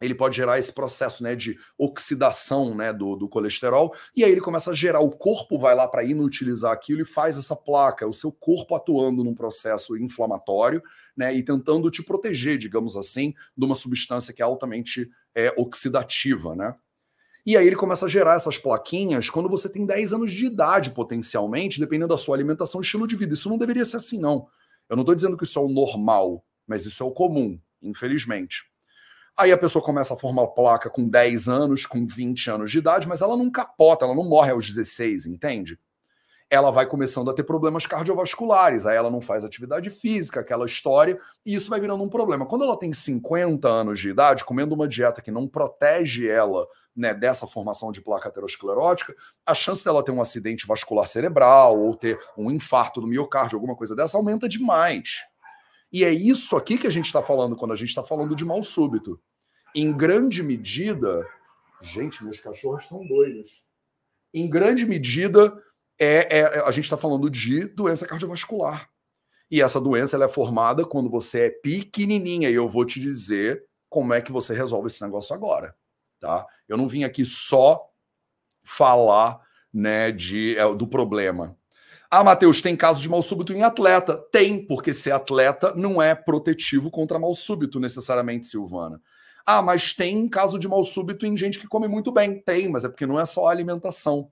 [0.00, 4.40] ele pode gerar esse processo né, de oxidação né, do, do colesterol, e aí ele
[4.40, 8.12] começa a gerar, o corpo vai lá para inutilizar aquilo e faz essa placa, o
[8.12, 10.82] seu corpo atuando num processo inflamatório,
[11.16, 16.54] né, e tentando te proteger, digamos assim, de uma substância que é altamente é, oxidativa,
[16.54, 16.74] né?
[17.44, 20.90] E aí ele começa a gerar essas plaquinhas quando você tem 10 anos de idade,
[20.90, 23.34] potencialmente, dependendo da sua alimentação e estilo de vida.
[23.34, 24.46] Isso não deveria ser assim, não.
[24.88, 28.62] Eu não estou dizendo que isso é o normal, mas isso é o comum, infelizmente.
[29.36, 33.08] Aí a pessoa começa a formar placa com 10 anos, com 20 anos de idade,
[33.08, 35.78] mas ela não capota, ela não morre aos 16, entende?
[36.52, 41.18] ela vai começando a ter problemas cardiovasculares, aí ela não faz atividade física, aquela história,
[41.46, 42.44] e isso vai virando um problema.
[42.44, 47.14] Quando ela tem 50 anos de idade, comendo uma dieta que não protege ela né,
[47.14, 49.14] dessa formação de placa aterosclerótica,
[49.46, 53.74] a chance dela ter um acidente vascular cerebral ou ter um infarto do miocárdio, alguma
[53.74, 55.22] coisa dessa, aumenta demais.
[55.92, 58.44] E é isso aqui que a gente está falando quando a gente está falando de
[58.44, 59.20] mal súbito.
[59.74, 61.26] Em grande medida,
[61.82, 63.62] gente, meus cachorros estão doidos.
[64.32, 65.54] Em grande medida,
[65.98, 68.90] é, é a gente está falando de doença cardiovascular.
[69.50, 72.48] E essa doença ela é formada quando você é pequenininha.
[72.48, 75.76] E eu vou te dizer como é que você resolve esse negócio agora.
[76.22, 76.46] Tá?
[76.68, 77.84] Eu não vim aqui só
[78.62, 79.40] falar
[79.74, 81.56] né, de, é, do problema.
[82.08, 84.16] Ah, Matheus, tem caso de mal súbito em atleta?
[84.30, 89.00] Tem, porque ser atleta não é protetivo contra mal súbito, necessariamente, Silvana.
[89.44, 92.40] Ah, mas tem caso de mal súbito em gente que come muito bem?
[92.40, 94.30] Tem, mas é porque não é só a alimentação.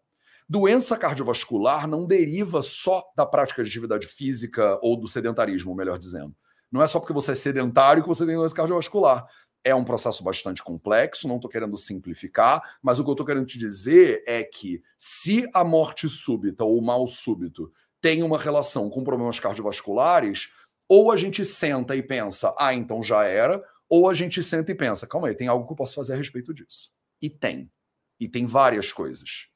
[0.48, 6.36] Doença cardiovascular não deriva só da prática de atividade física ou do sedentarismo, melhor dizendo.
[6.70, 9.26] Não é só porque você é sedentário que você tem doença cardiovascular.
[9.62, 13.46] É um processo bastante complexo, não estou querendo simplificar, mas o que eu estou querendo
[13.46, 18.88] te dizer é que se a morte súbita ou o mal súbito tem uma relação
[18.88, 20.48] com problemas cardiovasculares,
[20.88, 24.74] ou a gente senta e pensa, ah, então já era, ou a gente senta e
[24.74, 26.90] pensa, calma aí, tem algo que eu posso fazer a respeito disso.
[27.20, 27.70] E tem.
[28.18, 29.46] E tem várias coisas.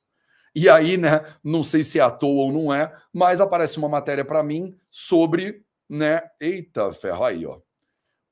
[0.54, 3.88] E aí, né, não sei se é à toa ou não é, mas aparece uma
[3.88, 7.58] matéria para mim sobre, né, eita ferro aí, ó.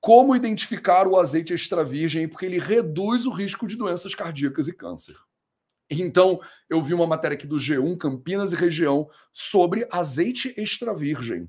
[0.03, 4.73] Como identificar o azeite extra virgem, porque ele reduz o risco de doenças cardíacas e
[4.73, 5.15] câncer.
[5.88, 11.49] Então, eu vi uma matéria aqui do G1 Campinas e região sobre azeite extra virgem.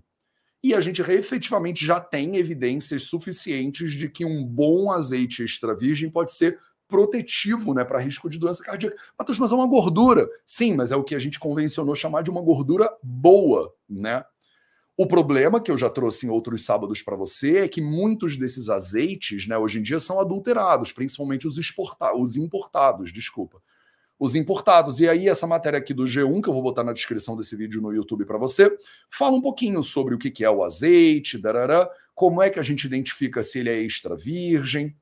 [0.63, 6.07] E a gente efetivamente já tem evidências suficientes de que um bom azeite extra virgem
[6.07, 8.95] pode ser protetivo né, para risco de doença cardíaca.
[9.17, 10.29] Matheus, mas é uma gordura.
[10.45, 14.23] Sim, mas é o que a gente convencionou chamar de uma gordura boa, né?
[14.95, 18.69] O problema que eu já trouxe em outros sábados para você é que muitos desses
[18.69, 23.59] azeites, né, hoje em dia são adulterados, principalmente os, exporta os importados, desculpa.
[24.19, 24.99] Os importados.
[24.99, 27.81] E aí, essa matéria aqui do G1, que eu vou botar na descrição desse vídeo
[27.81, 28.71] no YouTube para você,
[29.09, 32.85] fala um pouquinho sobre o que é o azeite, darará, como é que a gente
[32.85, 34.95] identifica se ele é extra virgem,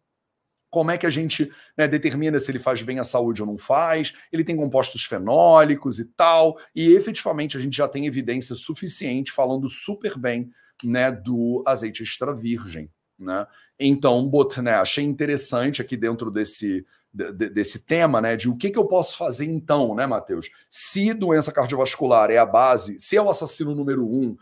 [0.71, 3.57] como é que a gente né, determina se ele faz bem à saúde ou não
[3.57, 9.33] faz, ele tem compostos fenólicos e tal, e efetivamente a gente já tem evidência suficiente
[9.33, 10.49] falando super bem
[10.81, 12.89] né, do azeite extra virgem.
[13.19, 13.45] Né?
[13.77, 18.69] Então, bot, né, achei interessante aqui dentro desse, de, desse tema, né, de o que,
[18.69, 20.49] que eu posso fazer então, né, Matheus?
[20.69, 24.37] Se doença cardiovascular é a base, se é o assassino número um,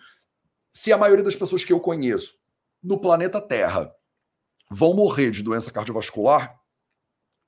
[0.71, 2.35] se a maioria das pessoas que eu conheço
[2.83, 3.91] no planeta Terra
[4.69, 6.59] vão morrer de doença cardiovascular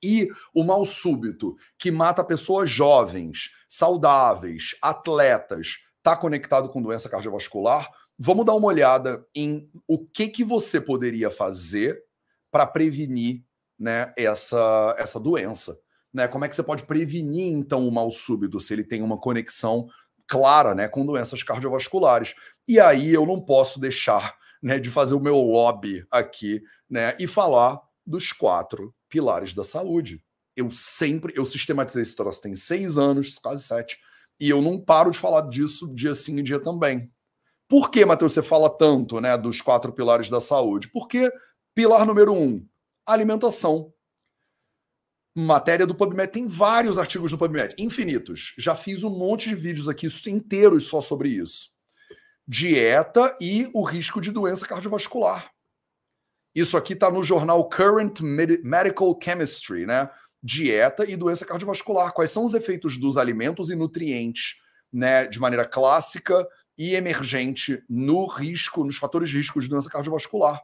[0.04, 7.88] e o mal súbito, que mata pessoas jovens, saudáveis, atletas, está conectado com doença cardiovascular,
[8.18, 12.02] vamos dar uma olhada em o que, que você poderia fazer
[12.50, 13.44] para prevenir
[13.80, 15.78] né, essa, essa doença.
[16.14, 16.28] Né?
[16.28, 19.88] Como é que você pode prevenir, então, o mal súbito, se ele tem uma conexão
[20.28, 22.34] clara né, com doenças cardiovasculares?
[22.68, 27.28] E aí eu não posso deixar né, de fazer o meu lobby aqui né, e
[27.28, 30.24] falar dos quatro pilares da saúde.
[30.56, 33.98] Eu sempre, eu sistematizei esse troço tem seis anos, quase sete,
[34.40, 37.12] e eu não paro de falar disso dia sim e dia também.
[37.68, 40.90] Por que, Matheus, você fala tanto né, dos quatro pilares da saúde?
[40.90, 41.32] Porque
[41.74, 42.66] pilar número um,
[43.06, 43.94] alimentação.
[45.34, 48.54] Matéria do PubMed, tem vários artigos no PubMed, infinitos.
[48.58, 51.71] Já fiz um monte de vídeos aqui inteiros só sobre isso
[52.48, 55.52] dieta e o risco de doença cardiovascular.
[56.54, 60.10] Isso aqui está no jornal Current Medical Chemistry, né?
[60.44, 62.12] Dieta e doença cardiovascular.
[62.12, 64.58] Quais são os efeitos dos alimentos e nutrientes,
[64.92, 66.46] né, de maneira clássica
[66.78, 70.62] e emergente no risco, nos fatores de risco de doença cardiovascular.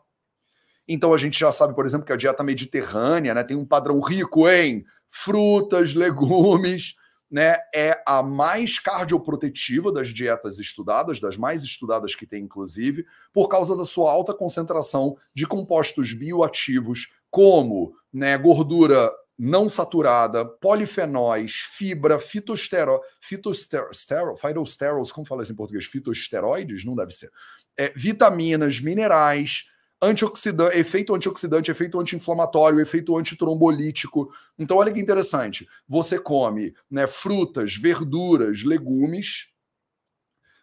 [0.87, 3.99] Então a gente já sabe, por exemplo, que a dieta mediterrânea, né, tem um padrão
[4.01, 6.95] rico em frutas, legumes,
[7.29, 13.47] né, é a mais cardioprotetiva das dietas estudadas, das mais estudadas que tem, inclusive, por
[13.47, 22.19] causa da sua alta concentração de compostos bioativos, como né, gordura não saturada, polifenóis, fibra,
[22.19, 25.85] fitosterol, fitosterol, phytosterols, como fala isso em português?
[25.85, 26.83] Fitosteroides?
[26.83, 27.29] Não deve ser.
[27.77, 29.65] É, vitaminas, minerais,
[30.01, 34.31] antioxidante, efeito antioxidante, efeito anti-inflamatório, efeito antitrombolítico.
[34.57, 35.67] Então, olha que interessante.
[35.87, 39.47] Você come né, frutas, verduras, legumes.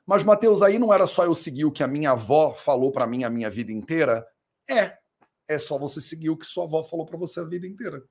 [0.07, 3.07] Mas, Mateus, aí não era só eu seguir o que a minha avó falou para
[3.07, 4.25] mim a minha vida inteira?
[4.71, 4.97] É.
[5.47, 8.03] É só você seguir o que sua avó falou para você a vida inteira.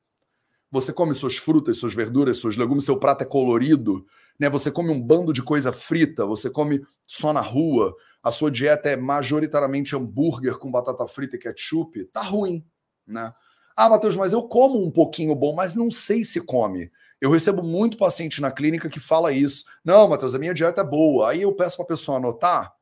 [0.69, 4.05] Você come suas frutas, suas verduras, seus legumes, seu prato é colorido,
[4.39, 4.49] né?
[4.49, 8.89] Você come um bando de coisa frita, você come só na rua, a sua dieta
[8.89, 12.65] é majoritariamente hambúrguer com batata frita e ketchup, tá ruim,
[13.05, 13.33] né?
[13.75, 16.89] Ah, Matheus, mas eu como um pouquinho bom, mas não sei se come.
[17.19, 19.65] Eu recebo muito paciente na clínica que fala isso.
[19.83, 21.31] Não, Matheus, a minha dieta é boa.
[21.31, 22.73] Aí eu peço para a pessoa anotar.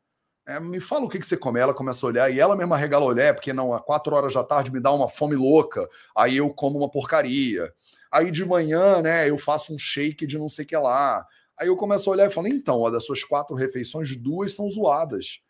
[0.46, 1.60] É, me fala o que, que você come.
[1.60, 4.34] Ela começa a olhar e ela mesma regala olhar, é porque não, às quatro horas
[4.34, 5.88] da tarde me dá uma fome louca.
[6.16, 7.72] Aí eu como uma porcaria.
[8.12, 11.26] Aí de manhã, né, eu faço um shake de não sei o que lá.
[11.62, 14.67] Aí eu começo a olhar e falo, então, ó, das suas quatro refeições, duas são
[14.67, 15.41] zoadas.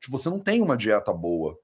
[0.00, 1.56] Tipo, você não tem uma dieta boa.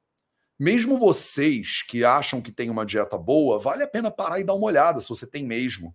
[0.57, 4.55] Mesmo vocês que acham que tem uma dieta boa, vale a pena parar e dar
[4.55, 5.93] uma olhada se você tem mesmo.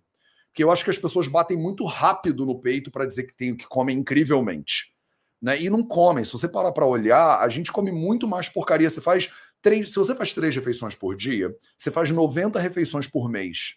[0.48, 3.56] Porque eu acho que as pessoas batem muito rápido no peito para dizer que tem
[3.56, 4.92] que comem incrivelmente.
[5.40, 5.62] Né?
[5.62, 6.26] E não comem.
[6.26, 8.90] Se você parar para olhar, a gente come muito mais porcaria.
[8.90, 9.90] Você faz três.
[9.90, 13.76] Se você faz três refeições por dia, você faz 90 refeições por mês.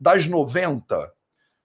[0.00, 1.12] Das 90,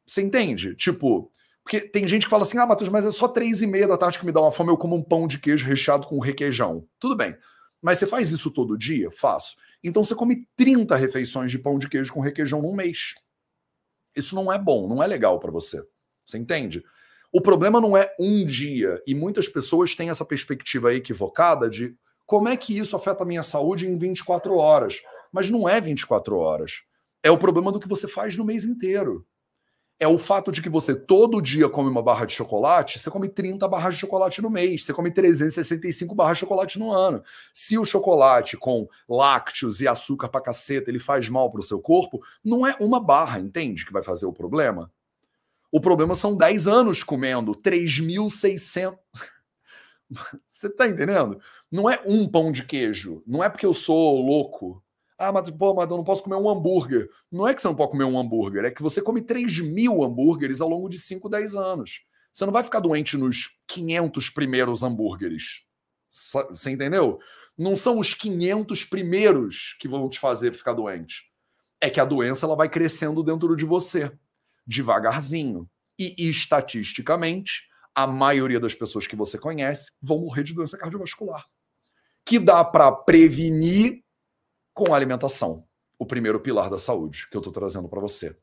[0.05, 0.75] você entende?
[0.75, 1.31] Tipo,
[1.63, 3.97] porque tem gente que fala assim: ah, Matheus, mas é só três e meia da
[3.97, 6.86] tarde que me dá uma fome, eu como um pão de queijo recheado com requeijão.
[6.99, 7.36] Tudo bem.
[7.82, 9.10] Mas você faz isso todo dia?
[9.12, 9.56] Faço.
[9.84, 13.15] Então você come 30 refeições de pão de queijo com requeijão num mês.
[14.15, 15.84] Isso não é bom, não é legal para você.
[16.26, 16.84] Você entende?
[17.32, 21.95] O problema não é um dia, e muitas pessoas têm essa perspectiva equivocada de
[22.26, 25.02] como é que isso afeta a minha saúde em 24 horas.
[25.32, 26.84] Mas não é 24 horas.
[27.23, 29.26] É o problema do que você faz no mês inteiro
[29.99, 33.29] é o fato de que você todo dia come uma barra de chocolate, você come
[33.29, 37.23] 30 barras de chocolate no mês, você come 365 barras de chocolate no ano.
[37.53, 42.21] Se o chocolate com lácteos e açúcar pra caceta, ele faz mal pro seu corpo,
[42.43, 44.91] não é uma barra, entende, que vai fazer o problema?
[45.71, 48.97] O problema são 10 anos comendo 3.600...
[50.45, 51.39] Você tá entendendo?
[51.71, 54.83] Não é um pão de queijo, não é porque eu sou louco,
[55.27, 57.09] ah, mas, pô, mas eu não posso comer um hambúrguer.
[57.31, 60.03] Não é que você não pode comer um hambúrguer, é que você come 3 mil
[60.03, 62.01] hambúrgueres ao longo de 5, 10 anos.
[62.31, 65.62] Você não vai ficar doente nos 500 primeiros hambúrgueres.
[66.09, 67.19] Você entendeu?
[67.57, 71.23] Não são os 500 primeiros que vão te fazer ficar doente.
[71.79, 74.12] É que a doença ela vai crescendo dentro de você,
[74.65, 75.69] devagarzinho.
[75.99, 81.45] E estatisticamente, a maioria das pessoas que você conhece vão morrer de doença cardiovascular.
[82.25, 84.03] Que dá para prevenir
[84.73, 85.65] com a alimentação,
[85.97, 88.36] o primeiro pilar da saúde que eu estou trazendo para você.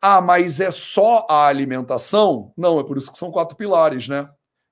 [0.00, 2.52] Ah, mas é só a alimentação?
[2.56, 4.28] Não, é por isso que são quatro pilares, né?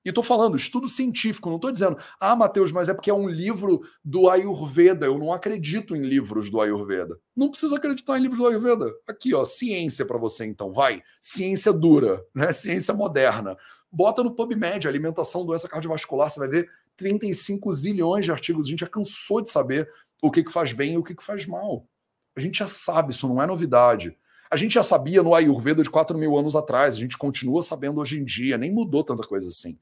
[0.07, 3.27] E estou falando estudo científico, não estou dizendo, ah, Matheus, mas é porque é um
[3.27, 5.05] livro do Ayurveda.
[5.05, 7.19] Eu não acredito em livros do Ayurveda.
[7.35, 8.89] Não precisa acreditar em livros do Ayurveda.
[9.05, 11.03] Aqui, ó, ciência para você, então, vai.
[11.21, 12.53] Ciência dura, né?
[12.53, 13.57] Ciência moderna.
[13.91, 18.65] Bota no PubMed, alimentação, doença cardiovascular, você vai ver 35 zilhões de artigos.
[18.65, 19.89] A gente já cansou de saber
[20.21, 21.87] o que, que faz bem e o que, que faz mal.
[22.35, 24.17] A gente já sabe, isso não é novidade.
[24.49, 27.99] A gente já sabia no Ayurveda de 4 mil anos atrás, a gente continua sabendo
[27.99, 29.77] hoje em dia, nem mudou tanta coisa assim.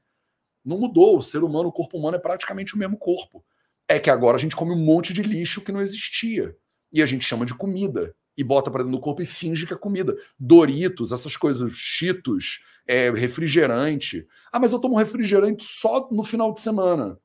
[0.64, 3.44] Não mudou, o ser humano, o corpo humano é praticamente o mesmo corpo.
[3.88, 6.56] É que agora a gente come um monte de lixo que não existia.
[6.92, 8.12] E a gente chama de comida.
[8.36, 10.16] E bota para dentro do corpo e finge que é comida.
[10.38, 14.26] Doritos, essas coisas, cheetos, é, refrigerante.
[14.52, 17.18] Ah, mas eu tomo refrigerante só no final de semana.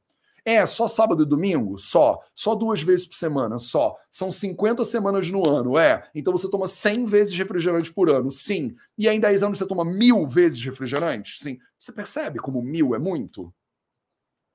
[0.44, 1.78] É, só sábado e domingo?
[1.78, 2.20] Só.
[2.34, 3.60] Só duas vezes por semana?
[3.60, 3.96] Só.
[4.10, 5.78] São 50 semanas no ano?
[5.78, 6.10] É.
[6.16, 8.32] Então você toma 100 vezes refrigerante por ano?
[8.32, 8.76] Sim.
[8.98, 11.38] E aí em 10 anos você toma mil vezes refrigerante?
[11.38, 11.60] Sim.
[11.78, 13.54] Você percebe como mil é muito?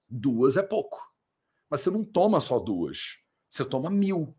[0.09, 1.01] Duas é pouco.
[1.71, 3.19] Mas você não toma só duas.
[3.49, 4.35] Você toma mil.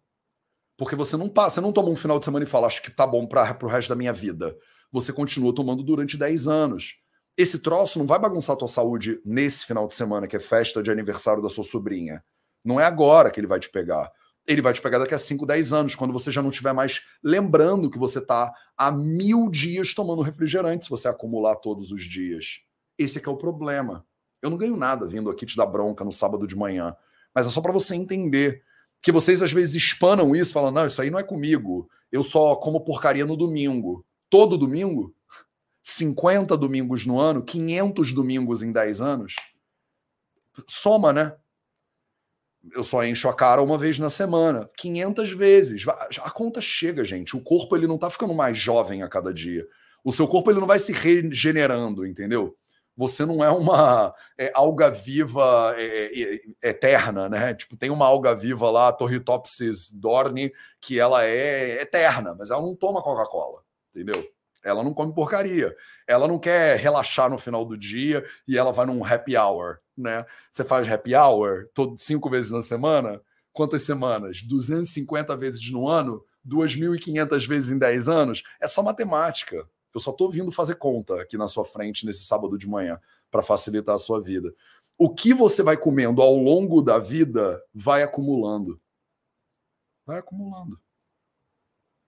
[0.78, 2.92] Porque você não passa, você não toma um final de semana e fala, acho que
[2.92, 4.56] tá bom para o resto da minha vida.
[4.92, 6.98] Você continua tomando durante 10 anos
[7.38, 10.82] esse troço não vai bagunçar a tua saúde nesse final de semana, que é festa
[10.82, 12.24] de aniversário da sua sobrinha.
[12.66, 14.12] Não é agora que ele vai te pegar.
[14.48, 17.02] Ele vai te pegar daqui a 5, 10 anos, quando você já não estiver mais
[17.24, 22.62] lembrando que você está há mil dias tomando refrigerante, se você acumular todos os dias.
[22.98, 24.06] Esse é que é o problema.
[24.42, 26.96] Eu não ganho nada vindo aqui te dar bronca no sábado de manhã,
[27.36, 28.64] mas é só para você entender
[29.02, 32.56] que vocês às vezes espanam isso, falam, não, isso aí não é comigo, eu só
[32.56, 34.06] como porcaria no domingo.
[34.30, 35.14] Todo domingo?
[35.90, 39.36] 50 domingos no ano, 500 domingos em 10 anos,
[40.68, 41.34] soma, né?
[42.74, 45.86] Eu só encho a cara uma vez na semana, 500 vezes.
[46.22, 47.38] A conta chega, gente.
[47.38, 49.66] O corpo ele não tá ficando mais jovem a cada dia.
[50.04, 52.58] O seu corpo ele não vai se regenerando, entendeu?
[52.98, 56.12] Você não é uma é, alga viva é,
[56.62, 57.54] é, eterna, né?
[57.54, 62.76] Tipo, tem uma alga viva lá, Torritopsis dorni, que ela é eterna, mas ela não
[62.76, 63.62] toma Coca-Cola,
[63.96, 64.28] entendeu?
[64.68, 65.76] Ela não come porcaria.
[66.06, 70.26] Ela não quer relaxar no final do dia e ela vai num happy hour, né?
[70.52, 73.22] Você faz happy hour todo, cinco vezes na semana.
[73.54, 74.42] Quantas semanas?
[74.44, 76.24] 250 vezes no ano?
[76.46, 78.44] 2.500 vezes em 10 anos?
[78.62, 79.68] É só matemática.
[79.94, 83.00] Eu só estou vindo fazer conta aqui na sua frente nesse sábado de manhã
[83.32, 84.54] para facilitar a sua vida.
[84.98, 88.80] O que você vai comendo ao longo da vida vai acumulando.
[90.06, 90.80] Vai acumulando.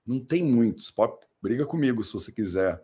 [0.05, 0.81] Não tem muito.
[0.81, 2.83] Você pode briga comigo se você quiser.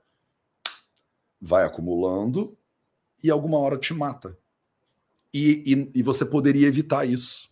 [1.42, 2.58] Vai acumulando
[3.24, 4.38] e alguma hora te mata.
[5.34, 7.50] E, e, e você poderia evitar isso.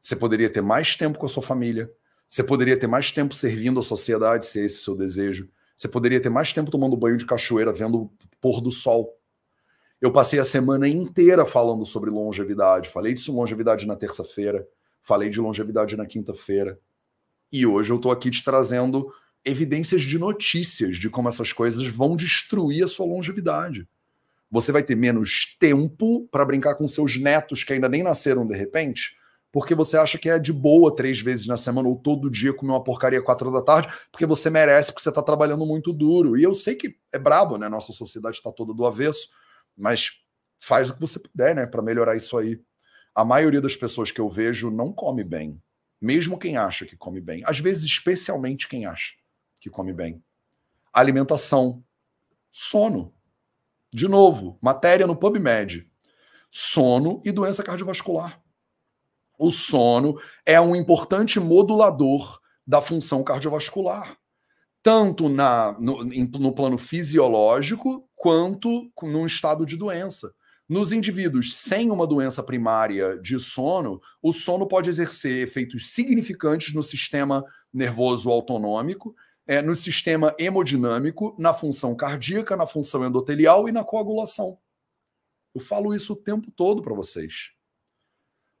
[0.00, 1.92] Você poderia ter mais tempo com a sua família.
[2.28, 5.50] Você poderia ter mais tempo servindo a sociedade, se esse é o seu desejo.
[5.76, 9.18] Você poderia ter mais tempo tomando banho de cachoeira, vendo o pôr do sol.
[10.00, 12.88] Eu passei a semana inteira falando sobre longevidade.
[12.88, 14.66] Falei de longevidade na terça-feira,
[15.02, 16.78] falei de longevidade na quinta-feira.
[17.52, 19.12] E hoje eu estou aqui te trazendo
[19.48, 23.88] evidências de notícias de como essas coisas vão destruir a sua longevidade.
[24.50, 28.56] Você vai ter menos tempo para brincar com seus netos que ainda nem nasceram de
[28.56, 29.14] repente,
[29.52, 32.72] porque você acha que é de boa três vezes na semana ou todo dia comer
[32.72, 36.36] uma porcaria quatro da tarde, porque você merece, porque você está trabalhando muito duro.
[36.36, 37.68] E eu sei que é brabo, né?
[37.68, 39.28] Nossa sociedade está toda do avesso,
[39.76, 40.12] mas
[40.60, 42.60] faz o que você puder, né, para melhorar isso aí.
[43.14, 45.60] A maioria das pessoas que eu vejo não come bem,
[46.00, 47.42] mesmo quem acha que come bem.
[47.44, 49.17] Às vezes, especialmente quem acha
[49.58, 50.22] que come bem.
[50.92, 51.82] Alimentação,
[52.50, 53.14] sono.
[53.92, 55.90] De novo, matéria no PubMed.
[56.50, 58.40] Sono e doença cardiovascular.
[59.38, 64.18] O sono é um importante modulador da função cardiovascular,
[64.82, 70.34] tanto na, no, no plano fisiológico quanto no estado de doença.
[70.68, 76.82] Nos indivíduos sem uma doença primária de sono, o sono pode exercer efeitos significantes no
[76.82, 77.42] sistema
[77.72, 79.14] nervoso autonômico,
[79.48, 84.58] é, no sistema hemodinâmico, na função cardíaca, na função endotelial e na coagulação.
[85.54, 87.52] Eu falo isso o tempo todo para vocês.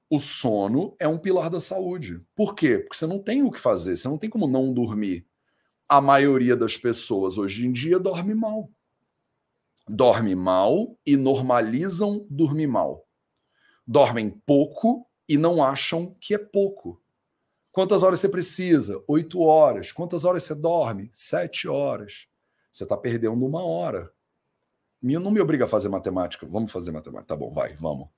[0.08, 2.24] O sono é um pilar da saúde.
[2.34, 2.78] Por quê?
[2.78, 5.26] Porque você não tem o que fazer, você não tem como não dormir.
[5.86, 8.70] A maioria das pessoas hoje em dia dorme mal.
[9.86, 13.06] Dorme mal e normalizam dormir mal.
[13.86, 17.02] Dormem pouco e não acham que é pouco.
[17.78, 19.00] Quantas horas você precisa?
[19.06, 19.92] Oito horas.
[19.92, 21.08] Quantas horas você dorme?
[21.12, 22.26] Sete horas.
[22.72, 24.12] Você está perdendo uma hora.
[25.00, 26.44] Não me obriga a fazer matemática.
[26.44, 27.28] Vamos fazer matemática.
[27.28, 28.08] Tá bom, vai, vamos.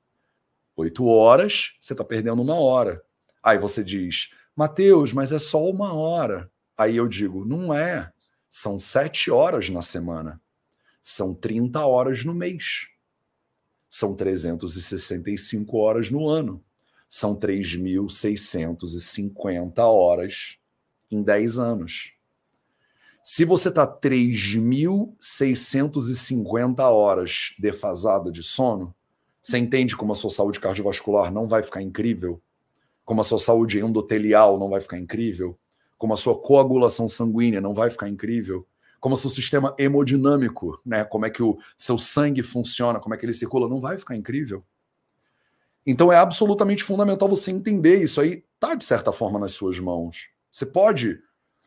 [0.77, 3.05] Oito horas, você está perdendo uma hora.
[3.43, 6.51] Aí você diz, Mateus, mas é só uma hora.
[6.75, 8.11] Aí eu digo, não é.
[8.49, 10.41] São sete horas na semana.
[11.03, 12.89] São 30 horas no mês.
[13.91, 16.65] São 365 horas no ano.
[17.11, 20.57] São 3.650 horas
[21.11, 22.15] em 10 anos.
[23.23, 28.95] Se você está 3.650 horas defasada de sono,
[29.43, 32.41] você entende como a sua saúde cardiovascular não vai ficar incrível?
[33.05, 35.59] Como a sua saúde endotelial não vai ficar incrível?
[35.99, 38.67] Como a sua coagulação sanguínea não vai ficar incrível?
[39.01, 41.05] Como o seu sistema hemodinâmico, né?
[41.05, 44.15] Como é que o seu sangue funciona, como é que ele circula, não vai ficar
[44.15, 44.63] incrível?
[45.91, 50.29] Então é absolutamente fundamental você entender isso aí tá de certa forma nas suas mãos.
[50.51, 51.19] Você pode,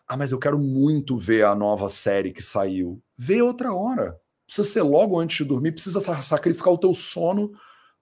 [0.08, 3.02] ah, mas eu quero muito ver a nova série que saiu.
[3.18, 7.52] Vê outra hora precisa ser logo antes de dormir, precisa sacrificar o teu sono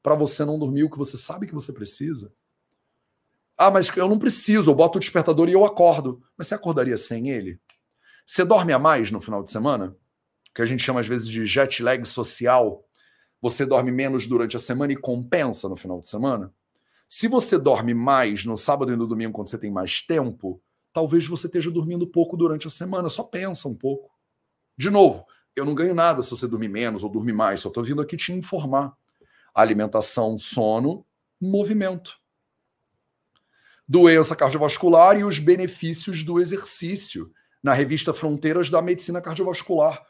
[0.03, 2.33] para você não dormir o que você sabe que você precisa.
[3.57, 6.21] Ah, mas eu não preciso, eu boto o despertador e eu acordo.
[6.37, 7.59] Mas você acordaria sem ele?
[8.25, 9.95] Você dorme a mais no final de semana?
[10.53, 12.83] Que a gente chama às vezes de jet lag social.
[13.41, 16.53] Você dorme menos durante a semana e compensa no final de semana?
[17.07, 20.61] Se você dorme mais no sábado e no domingo quando você tem mais tempo,
[20.93, 23.09] talvez você esteja dormindo pouco durante a semana.
[23.09, 24.11] Só pensa um pouco.
[24.77, 25.25] De novo,
[25.55, 28.15] eu não ganho nada se você dormir menos ou dormir mais, só estou vindo aqui
[28.15, 28.95] te informar.
[29.53, 31.05] Alimentação, sono,
[31.39, 32.17] movimento.
[33.87, 37.29] Doença cardiovascular e os benefícios do exercício,
[37.61, 40.01] na revista Fronteiras da Medicina Cardiovascular.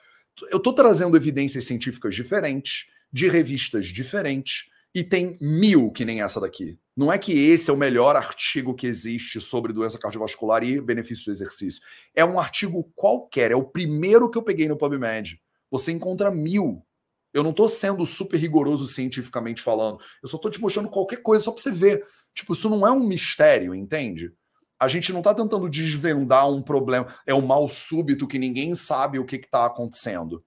[0.51, 6.39] Eu estou trazendo evidências científicas diferentes, de revistas diferentes, e tem mil que nem essa
[6.39, 6.78] daqui.
[6.95, 11.26] Não é que esse é o melhor artigo que existe sobre doença cardiovascular e benefício
[11.26, 11.82] do exercício.
[12.14, 15.39] É um artigo qualquer, é o primeiro que eu peguei no PubMed.
[15.70, 16.86] Você encontra mil.
[17.34, 19.99] Eu não estou sendo super rigoroso cientificamente falando.
[20.22, 22.05] Eu só estou te mostrando qualquer coisa só para você ver.
[22.36, 24.34] Tipo, isso não é um mistério, entende?
[24.78, 27.07] A gente não está tentando desvendar um problema.
[27.26, 30.43] É um mal súbito que ninguém sabe o que está acontecendo.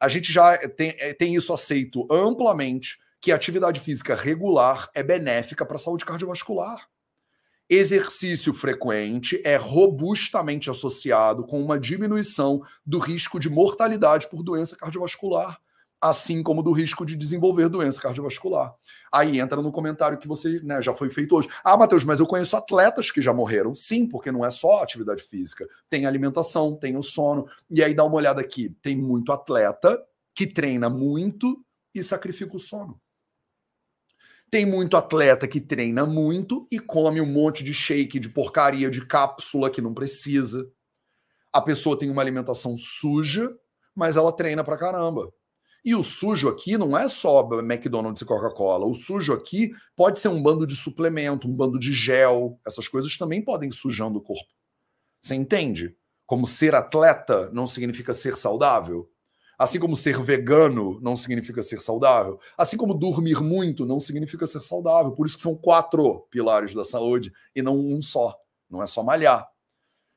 [0.00, 5.66] A gente já tem, é, tem isso aceito amplamente que atividade física regular é benéfica
[5.66, 6.88] para a saúde cardiovascular.
[7.68, 15.60] Exercício frequente é robustamente associado com uma diminuição do risco de mortalidade por doença cardiovascular.
[16.00, 18.74] Assim como do risco de desenvolver doença cardiovascular.
[19.12, 21.48] Aí entra no comentário que você né, já foi feito hoje.
[21.62, 23.74] Ah, Matheus, mas eu conheço atletas que já morreram.
[23.74, 25.68] Sim, porque não é só atividade física.
[25.90, 27.46] Tem alimentação, tem o sono.
[27.68, 28.70] E aí dá uma olhada aqui.
[28.80, 30.02] Tem muito atleta
[30.34, 31.62] que treina muito
[31.94, 32.98] e sacrifica o sono.
[34.50, 39.06] Tem muito atleta que treina muito e come um monte de shake, de porcaria, de
[39.06, 40.68] cápsula que não precisa.
[41.52, 43.54] A pessoa tem uma alimentação suja,
[43.94, 45.32] mas ela treina pra caramba.
[45.84, 48.86] E o sujo aqui não é só McDonald's e Coca-Cola.
[48.86, 52.58] O sujo aqui pode ser um bando de suplemento, um bando de gel.
[52.66, 54.48] Essas coisas também podem sujando o corpo.
[55.20, 55.96] Você entende?
[56.26, 59.10] Como ser atleta não significa ser saudável.
[59.58, 62.38] Assim como ser vegano não significa ser saudável.
[62.56, 65.12] Assim como dormir muito não significa ser saudável.
[65.12, 68.34] Por isso que são quatro pilares da saúde e não um só.
[68.70, 69.46] Não é só malhar.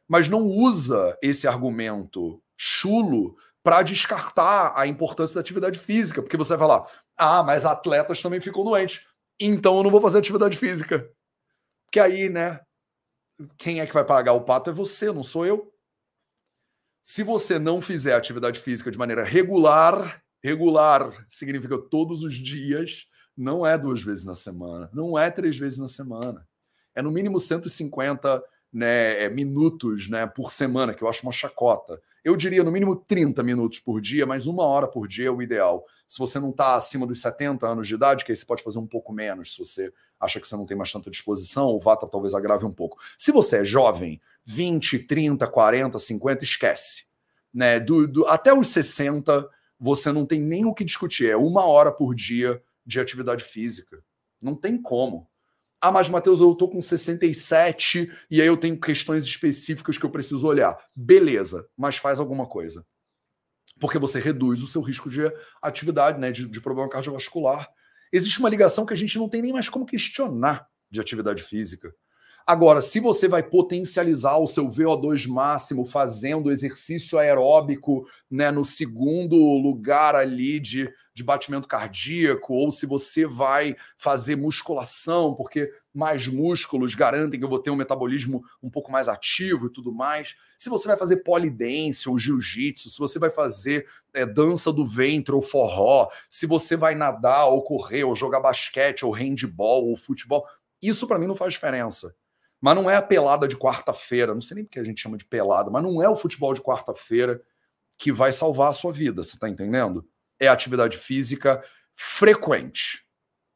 [0.08, 6.50] Mas não usa esse argumento chulo para descartar a importância da atividade física, porque você
[6.50, 6.86] vai falar:
[7.18, 9.08] ah, mas atletas também ficam doentes,
[9.40, 11.10] então eu não vou fazer atividade física.
[11.86, 12.60] Porque aí, né?
[13.58, 15.74] Quem é que vai pagar o pato é você, não sou eu.
[17.02, 23.66] Se você não fizer atividade física de maneira regular, regular significa todos os dias, não
[23.66, 26.48] é duas vezes na semana, não é três vezes na semana.
[26.96, 32.02] É no mínimo 150 né, minutos né, por semana, que eu acho uma chacota.
[32.24, 35.42] Eu diria no mínimo 30 minutos por dia, mas uma hora por dia é o
[35.42, 35.86] ideal.
[36.08, 38.80] Se você não está acima dos 70 anos de idade, que aí você pode fazer
[38.80, 39.54] um pouco menos.
[39.54, 42.72] Se você acha que você não tem mais tanta disposição, o Vata talvez agrave um
[42.72, 42.98] pouco.
[43.18, 47.06] Se você é jovem, 20, 30, 40, 50, esquece.
[47.54, 47.80] Né?
[47.80, 51.30] Do, do, até os 60, você não tem nem o que discutir.
[51.30, 54.02] É uma hora por dia de atividade física.
[54.42, 55.28] Não tem como.
[55.86, 60.10] Ah, mas Matheus, eu tô com 67 e aí eu tenho questões específicas que eu
[60.10, 60.78] preciso olhar.
[60.96, 62.86] Beleza, mas faz alguma coisa.
[63.82, 65.24] Porque você reduz o seu risco de
[65.62, 67.68] atividade, né, de, de problema cardiovascular.
[68.14, 71.94] Existe uma ligação que a gente não tem nem mais como questionar de atividade física.
[72.46, 79.38] Agora, se você vai potencializar o seu VO2 máximo fazendo exercício aeróbico né, no segundo
[79.38, 86.96] lugar ali de, de batimento cardíaco, ou se você vai fazer musculação, porque mais músculos
[86.96, 90.36] garantem que eu vou ter um metabolismo um pouco mais ativo e tudo mais.
[90.58, 95.34] Se você vai fazer polidense ou jiu-jitsu, se você vai fazer é, dança do ventre
[95.34, 100.46] ou forró, se você vai nadar ou correr, ou jogar basquete, ou handball, ou futebol,
[100.82, 102.14] isso para mim não faz diferença.
[102.64, 105.26] Mas não é a pelada de quarta-feira, não sei nem porque a gente chama de
[105.26, 107.44] pelada, mas não é o futebol de quarta-feira
[107.98, 110.08] que vai salvar a sua vida, você está entendendo?
[110.40, 111.62] É atividade física
[111.94, 113.06] frequente.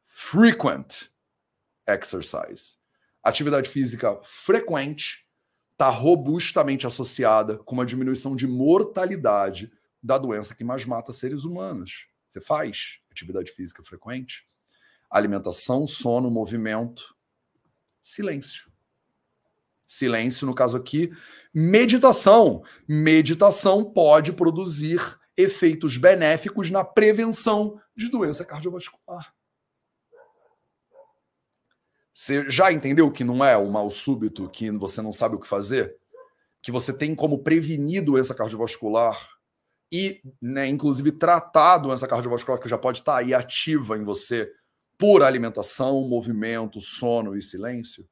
[0.06, 1.06] Frequent
[1.88, 2.76] exercise.
[3.24, 5.26] Atividade física frequente
[5.72, 9.72] está robustamente associada com uma diminuição de mortalidade
[10.04, 12.08] da doença que mais mata seres humanos.
[12.28, 14.46] Você faz atividade física frequente?
[15.10, 17.16] Alimentação, sono, movimento,
[18.02, 18.68] silêncio.
[19.88, 21.12] Silêncio, no caso aqui,
[21.54, 22.62] meditação.
[22.88, 25.00] Meditação pode produzir
[25.38, 29.34] efeitos benéficos na prevenção de doença cardiovascular.
[32.14, 35.48] Você já entendeu que não é o mal súbito, que você não sabe o que
[35.48, 35.96] fazer?
[36.64, 39.38] Que você tem como prevenir doença cardiovascular
[39.92, 44.52] e, né, inclusive, tratar a doença cardiovascular que já pode estar aí ativa em você
[44.98, 48.10] por alimentação, movimento, sono e silêncio?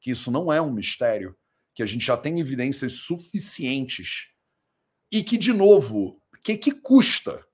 [0.00, 1.36] Que isso não é um mistério,
[1.74, 4.28] que a gente já tem evidências suficientes
[5.12, 7.44] e que, de novo, o que, que custa?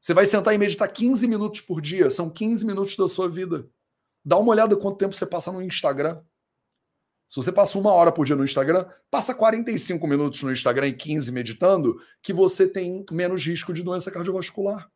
[0.00, 3.68] Você vai sentar e meditar 15 minutos por dia, são 15 minutos da sua vida.
[4.24, 6.22] Dá uma olhada quanto tempo você passa no Instagram.
[7.28, 10.92] Se você passa uma hora por dia no Instagram, passa 45 minutos no Instagram e
[10.92, 14.90] 15 meditando, que você tem menos risco de doença cardiovascular.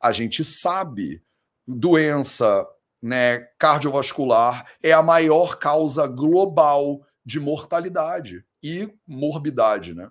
[0.00, 1.22] A gente sabe
[1.66, 2.66] doença
[3.02, 10.10] né, cardiovascular é a maior causa global de mortalidade e morbidade, né?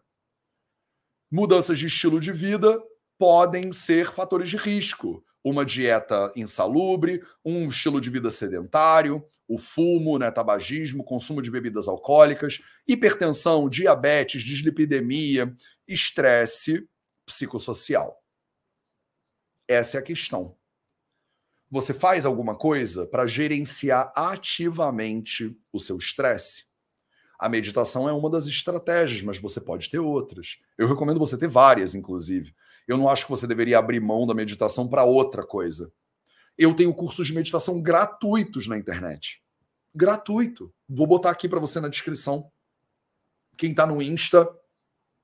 [1.31, 2.77] Mudanças de estilo de vida
[3.17, 5.23] podem ser fatores de risco.
[5.43, 11.87] Uma dieta insalubre, um estilo de vida sedentário, o fumo, né, tabagismo, consumo de bebidas
[11.87, 15.55] alcoólicas, hipertensão, diabetes, dislipidemia,
[15.87, 16.87] estresse
[17.25, 18.21] psicossocial.
[19.67, 20.55] Essa é a questão.
[21.71, 26.65] Você faz alguma coisa para gerenciar ativamente o seu estresse?
[27.39, 30.57] A meditação é uma das estratégias, mas você pode ter outras.
[30.77, 32.53] Eu recomendo você ter várias, inclusive.
[32.85, 35.93] Eu não acho que você deveria abrir mão da meditação para outra coisa.
[36.57, 39.41] Eu tenho cursos de meditação gratuitos na internet.
[39.95, 40.73] Gratuito.
[40.89, 42.51] Vou botar aqui para você na descrição.
[43.55, 44.45] Quem está no Insta,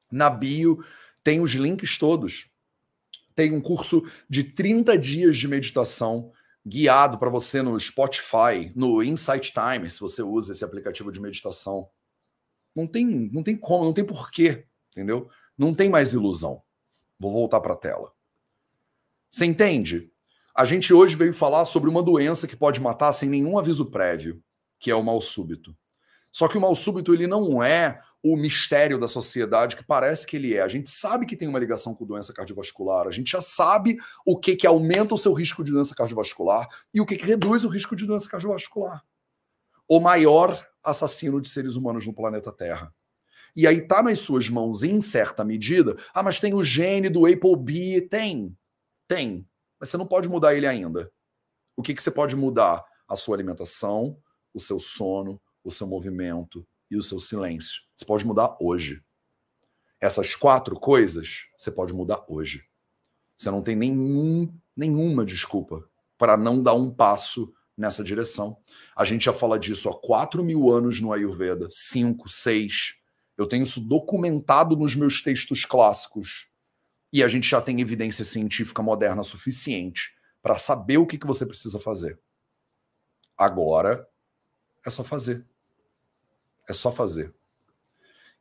[0.09, 0.81] na bio,
[1.21, 2.49] tem os links todos.
[3.35, 6.31] Tem um curso de 30 dias de meditação
[6.67, 11.89] guiado para você no Spotify, no Insight Timer, se você usa esse aplicativo de meditação.
[12.75, 15.29] Não tem, não tem como, não tem porquê, entendeu?
[15.57, 16.61] Não tem mais ilusão.
[17.17, 18.11] Vou voltar para a tela.
[19.29, 20.11] Você entende?
[20.53, 24.43] A gente hoje veio falar sobre uma doença que pode matar sem nenhum aviso prévio,
[24.79, 25.75] que é o mal súbito.
[26.31, 30.35] Só que o mal súbito ele não é o mistério da sociedade que parece que
[30.35, 30.61] ele é.
[30.61, 34.37] A gente sabe que tem uma ligação com doença cardiovascular, a gente já sabe o
[34.37, 37.69] que, que aumenta o seu risco de doença cardiovascular e o que, que reduz o
[37.69, 39.03] risco de doença cardiovascular.
[39.87, 42.93] O maior assassino de seres humanos no planeta Terra.
[43.55, 45.95] E aí tá nas suas mãos, em certa medida.
[46.13, 48.01] Ah, mas tem o gene do ApoB.
[48.01, 48.55] Tem.
[49.07, 49.47] Tem.
[49.79, 51.11] Mas você não pode mudar ele ainda.
[51.75, 52.85] O que, que você pode mudar?
[53.07, 54.21] A sua alimentação,
[54.53, 57.81] o seu sono, o seu movimento, e o seu silêncio.
[57.95, 59.03] Você pode mudar hoje.
[59.99, 62.63] Essas quatro coisas você pode mudar hoje.
[63.35, 68.57] Você não tem nenhum, nenhuma desculpa para não dar um passo nessa direção.
[68.95, 72.95] A gente já fala disso há quatro mil anos no Ayurveda, cinco, seis.
[73.37, 76.47] Eu tenho isso documentado nos meus textos clássicos.
[77.13, 80.11] E a gente já tem evidência científica moderna suficiente
[80.41, 82.19] para saber o que, que você precisa fazer.
[83.37, 84.07] Agora
[84.85, 85.45] é só fazer.
[86.67, 87.33] É só fazer.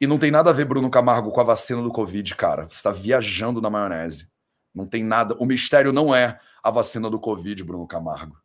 [0.00, 2.64] E não tem nada a ver, Bruno Camargo, com a vacina do Covid, cara.
[2.64, 4.30] Você está viajando na maionese.
[4.74, 5.34] Não tem nada.
[5.38, 8.38] O mistério não é a vacina do Covid, Bruno Camargo.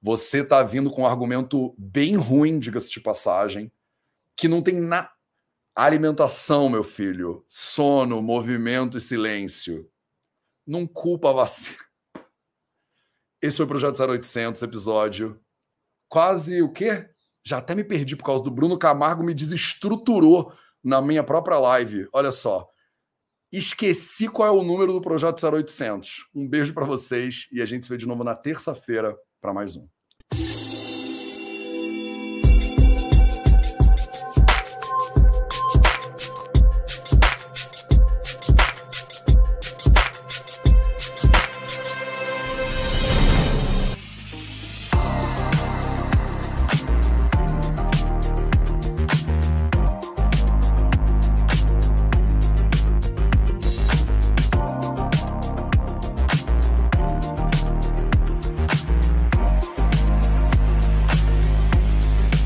[0.00, 3.70] Você está vindo com um argumento bem ruim, diga-se de passagem,
[4.36, 5.10] que não tem nada.
[5.74, 9.88] Alimentação, meu filho, sono, movimento e silêncio.
[10.66, 11.78] Não culpa a vacina.
[13.40, 15.40] Esse foi o Projeto 0800, episódio
[16.12, 17.08] quase o quê?
[17.44, 22.08] Já até me perdi por causa do Bruno Camargo, me desestruturou na minha própria live.
[22.12, 22.68] Olha só.
[23.52, 26.28] Esqueci qual é o número do projeto 0800.
[26.34, 29.76] Um beijo para vocês e a gente se vê de novo na terça-feira para mais
[29.76, 29.86] um.